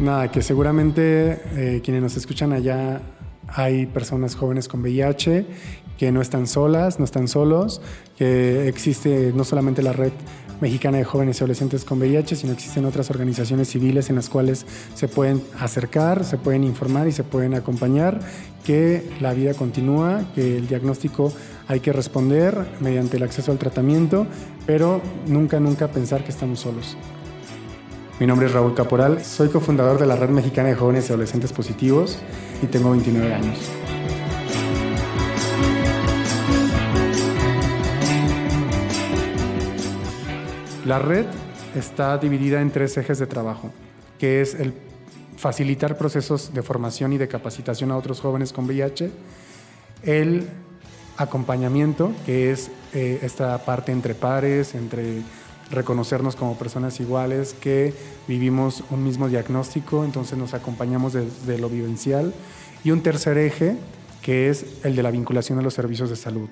Nada, 0.00 0.32
que 0.32 0.42
seguramente 0.42 1.40
eh, 1.54 1.80
quienes 1.80 2.02
nos 2.02 2.16
escuchan 2.16 2.52
allá 2.52 3.00
hay 3.46 3.86
personas 3.86 4.34
jóvenes 4.34 4.66
con 4.66 4.82
VIH 4.82 5.46
que 5.96 6.10
no 6.10 6.20
están 6.20 6.48
solas, 6.48 6.98
no 6.98 7.04
están 7.04 7.28
solos, 7.28 7.80
que 8.16 8.66
existe 8.66 9.32
no 9.32 9.44
solamente 9.44 9.80
la 9.80 9.92
red 9.92 10.12
mexicana 10.60 10.98
de 10.98 11.04
jóvenes 11.04 11.36
y 11.36 11.44
adolescentes 11.44 11.84
con 11.84 11.98
VIH, 11.98 12.36
sino 12.36 12.52
existen 12.52 12.84
otras 12.84 13.10
organizaciones 13.10 13.68
civiles 13.68 14.10
en 14.10 14.16
las 14.16 14.28
cuales 14.28 14.66
se 14.94 15.08
pueden 15.08 15.42
acercar, 15.58 16.24
se 16.24 16.38
pueden 16.38 16.64
informar 16.64 17.08
y 17.08 17.12
se 17.12 17.24
pueden 17.24 17.54
acompañar, 17.54 18.20
que 18.64 19.08
la 19.20 19.32
vida 19.32 19.54
continúa, 19.54 20.24
que 20.34 20.56
el 20.56 20.66
diagnóstico 20.66 21.32
hay 21.68 21.80
que 21.80 21.92
responder 21.92 22.66
mediante 22.80 23.16
el 23.16 23.22
acceso 23.22 23.52
al 23.52 23.58
tratamiento, 23.58 24.26
pero 24.66 25.00
nunca, 25.26 25.60
nunca 25.60 25.88
pensar 25.88 26.24
que 26.24 26.30
estamos 26.30 26.60
solos. 26.60 26.96
Mi 28.18 28.26
nombre 28.26 28.46
es 28.46 28.52
Raúl 28.52 28.74
Caporal, 28.74 29.22
soy 29.22 29.50
cofundador 29.50 29.98
de 29.98 30.06
la 30.06 30.16
Red 30.16 30.30
Mexicana 30.30 30.70
de 30.70 30.74
Jóvenes 30.74 31.08
y 31.08 31.12
Adolescentes 31.12 31.52
Positivos 31.52 32.18
y 32.62 32.66
tengo 32.66 32.90
29 32.90 33.34
años. 33.34 33.58
La 40.86 41.00
red 41.00 41.26
está 41.74 42.16
dividida 42.16 42.60
en 42.60 42.70
tres 42.70 42.96
ejes 42.96 43.18
de 43.18 43.26
trabajo, 43.26 43.72
que 44.20 44.40
es 44.40 44.54
el 44.54 44.72
facilitar 45.36 45.98
procesos 45.98 46.54
de 46.54 46.62
formación 46.62 47.12
y 47.12 47.18
de 47.18 47.26
capacitación 47.26 47.90
a 47.90 47.96
otros 47.96 48.20
jóvenes 48.20 48.52
con 48.52 48.66
VIH, 48.66 49.10
el 50.04 50.46
acompañamiento, 51.16 52.12
que 52.24 52.52
es 52.52 52.70
eh, 52.94 53.18
esta 53.22 53.64
parte 53.64 53.90
entre 53.90 54.14
pares, 54.14 54.76
entre 54.76 55.22
reconocernos 55.72 56.36
como 56.36 56.56
personas 56.56 57.00
iguales, 57.00 57.54
que 57.54 57.92
vivimos 58.28 58.84
un 58.90 59.02
mismo 59.02 59.28
diagnóstico, 59.28 60.04
entonces 60.04 60.38
nos 60.38 60.54
acompañamos 60.54 61.14
desde 61.14 61.58
lo 61.58 61.68
vivencial, 61.68 62.32
y 62.84 62.92
un 62.92 63.02
tercer 63.02 63.38
eje, 63.38 63.76
que 64.22 64.50
es 64.50 64.64
el 64.84 64.94
de 64.94 65.02
la 65.02 65.10
vinculación 65.10 65.58
a 65.58 65.62
los 65.62 65.74
servicios 65.74 66.10
de 66.10 66.16
salud. 66.16 66.48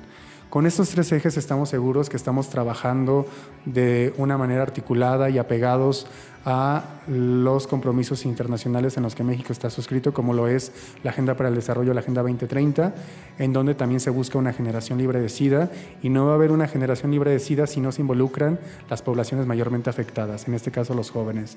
Con 0.50 0.66
estos 0.66 0.90
tres 0.90 1.10
ejes 1.10 1.36
estamos 1.36 1.68
seguros 1.68 2.08
que 2.08 2.16
estamos 2.16 2.48
trabajando 2.48 3.26
de 3.64 4.14
una 4.18 4.38
manera 4.38 4.62
articulada 4.62 5.28
y 5.28 5.38
apegados 5.38 6.06
a 6.44 6.84
los 7.08 7.66
compromisos 7.66 8.24
internacionales 8.24 8.96
en 8.96 9.02
los 9.02 9.14
que 9.14 9.24
México 9.24 9.52
está 9.52 9.70
suscrito, 9.70 10.12
como 10.12 10.34
lo 10.34 10.46
es 10.46 10.72
la 11.02 11.10
Agenda 11.10 11.34
para 11.34 11.48
el 11.48 11.54
Desarrollo, 11.54 11.94
la 11.94 12.00
Agenda 12.00 12.22
2030, 12.22 12.94
en 13.38 13.52
donde 13.52 13.74
también 13.74 14.00
se 14.00 14.10
busca 14.10 14.38
una 14.38 14.52
generación 14.52 14.98
libre 14.98 15.20
de 15.20 15.28
SIDA 15.28 15.70
y 16.02 16.10
no 16.10 16.26
va 16.26 16.32
a 16.32 16.34
haber 16.34 16.52
una 16.52 16.68
generación 16.68 17.10
libre 17.10 17.30
de 17.30 17.40
SIDA 17.40 17.66
si 17.66 17.80
no 17.80 17.92
se 17.92 18.02
involucran 18.02 18.58
las 18.90 19.02
poblaciones 19.02 19.46
mayormente 19.46 19.90
afectadas, 19.90 20.46
en 20.46 20.54
este 20.54 20.70
caso 20.70 20.94
los 20.94 21.10
jóvenes. 21.10 21.56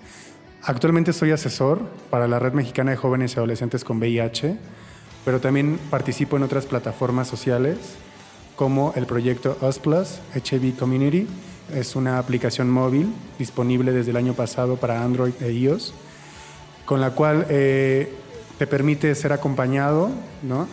Actualmente 0.64 1.14
soy 1.14 1.32
asesor 1.32 1.80
para 2.10 2.28
la 2.28 2.40
Red 2.40 2.54
Mexicana 2.54 2.92
de 2.92 2.98
Jóvenes 2.98 3.36
y 3.36 3.38
Adolescentes 3.38 3.84
con 3.84 3.98
VIH, 4.00 4.58
pero 5.26 5.42
también 5.42 5.78
participo 5.90 6.38
en 6.38 6.44
otras 6.44 6.66
plataformas 6.66 7.28
sociales 7.28 7.98
como 8.58 8.92
el 8.98 9.06
proyecto 9.06 9.58
Us 9.62 9.80
Plus 9.80 10.20
HIV 10.36 10.76
Community. 10.78 11.28
Es 11.74 11.96
una 11.96 12.18
aplicación 12.18 12.70
móvil 12.70 13.14
disponible 13.40 13.94
desde 13.94 14.12
el 14.12 14.18
año 14.18 14.34
pasado 14.34 14.76
para 14.76 15.04
Android 15.04 15.34
e 15.40 15.52
iOS, 15.54 15.94
con 16.84 17.00
la 17.00 17.12
cual 17.12 17.46
eh, 17.50 18.12
te 18.58 18.68
permite 18.68 19.14
ser 19.16 19.32
acompañado, 19.32 20.10
¿no? 20.44 20.68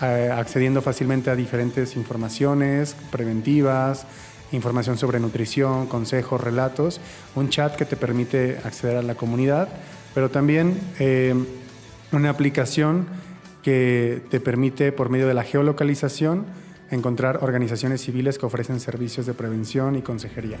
accediendo 0.00 0.82
fácilmente 0.82 1.30
a 1.30 1.36
diferentes 1.36 1.96
informaciones 1.96 2.94
preventivas, 3.10 4.06
información 4.52 4.98
sobre 4.98 5.20
nutrición, 5.20 5.86
consejos, 5.86 6.40
relatos, 6.40 7.00
un 7.34 7.48
chat 7.48 7.76
que 7.76 7.86
te 7.86 7.96
permite 7.96 8.58
acceder 8.62 8.96
a 8.98 9.02
la 9.02 9.14
comunidad, 9.14 9.68
pero 10.14 10.30
también 10.30 10.78
eh, 10.98 11.34
una 12.12 12.30
aplicación 12.30 13.06
que 13.62 14.22
te 14.30 14.38
permite, 14.38 14.92
por 14.92 15.08
medio 15.08 15.26
de 15.26 15.34
la 15.34 15.44
geolocalización, 15.44 16.44
encontrar 16.90 17.38
organizaciones 17.42 18.00
civiles 18.00 18.38
que 18.38 18.46
ofrecen 18.46 18.80
servicios 18.80 19.26
de 19.26 19.34
prevención 19.34 19.96
y 19.96 20.02
consejería. 20.02 20.58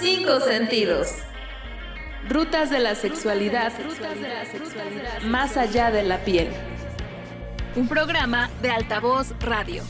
Cinco 0.00 0.40
sentidos. 0.40 1.08
Rutas 2.28 2.70
de 2.70 2.78
la 2.78 2.94
sexualidad, 2.94 3.72
más 5.26 5.56
allá 5.56 5.90
de 5.90 6.02
la 6.02 6.18
piel. 6.24 6.48
Un 7.74 7.88
programa 7.88 8.50
de 8.60 8.70
Altavoz 8.70 9.32
Radio. 9.40 9.82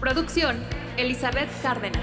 Producción, 0.00 0.56
Elizabeth 0.98 1.48
Cárdenas. 1.62 2.02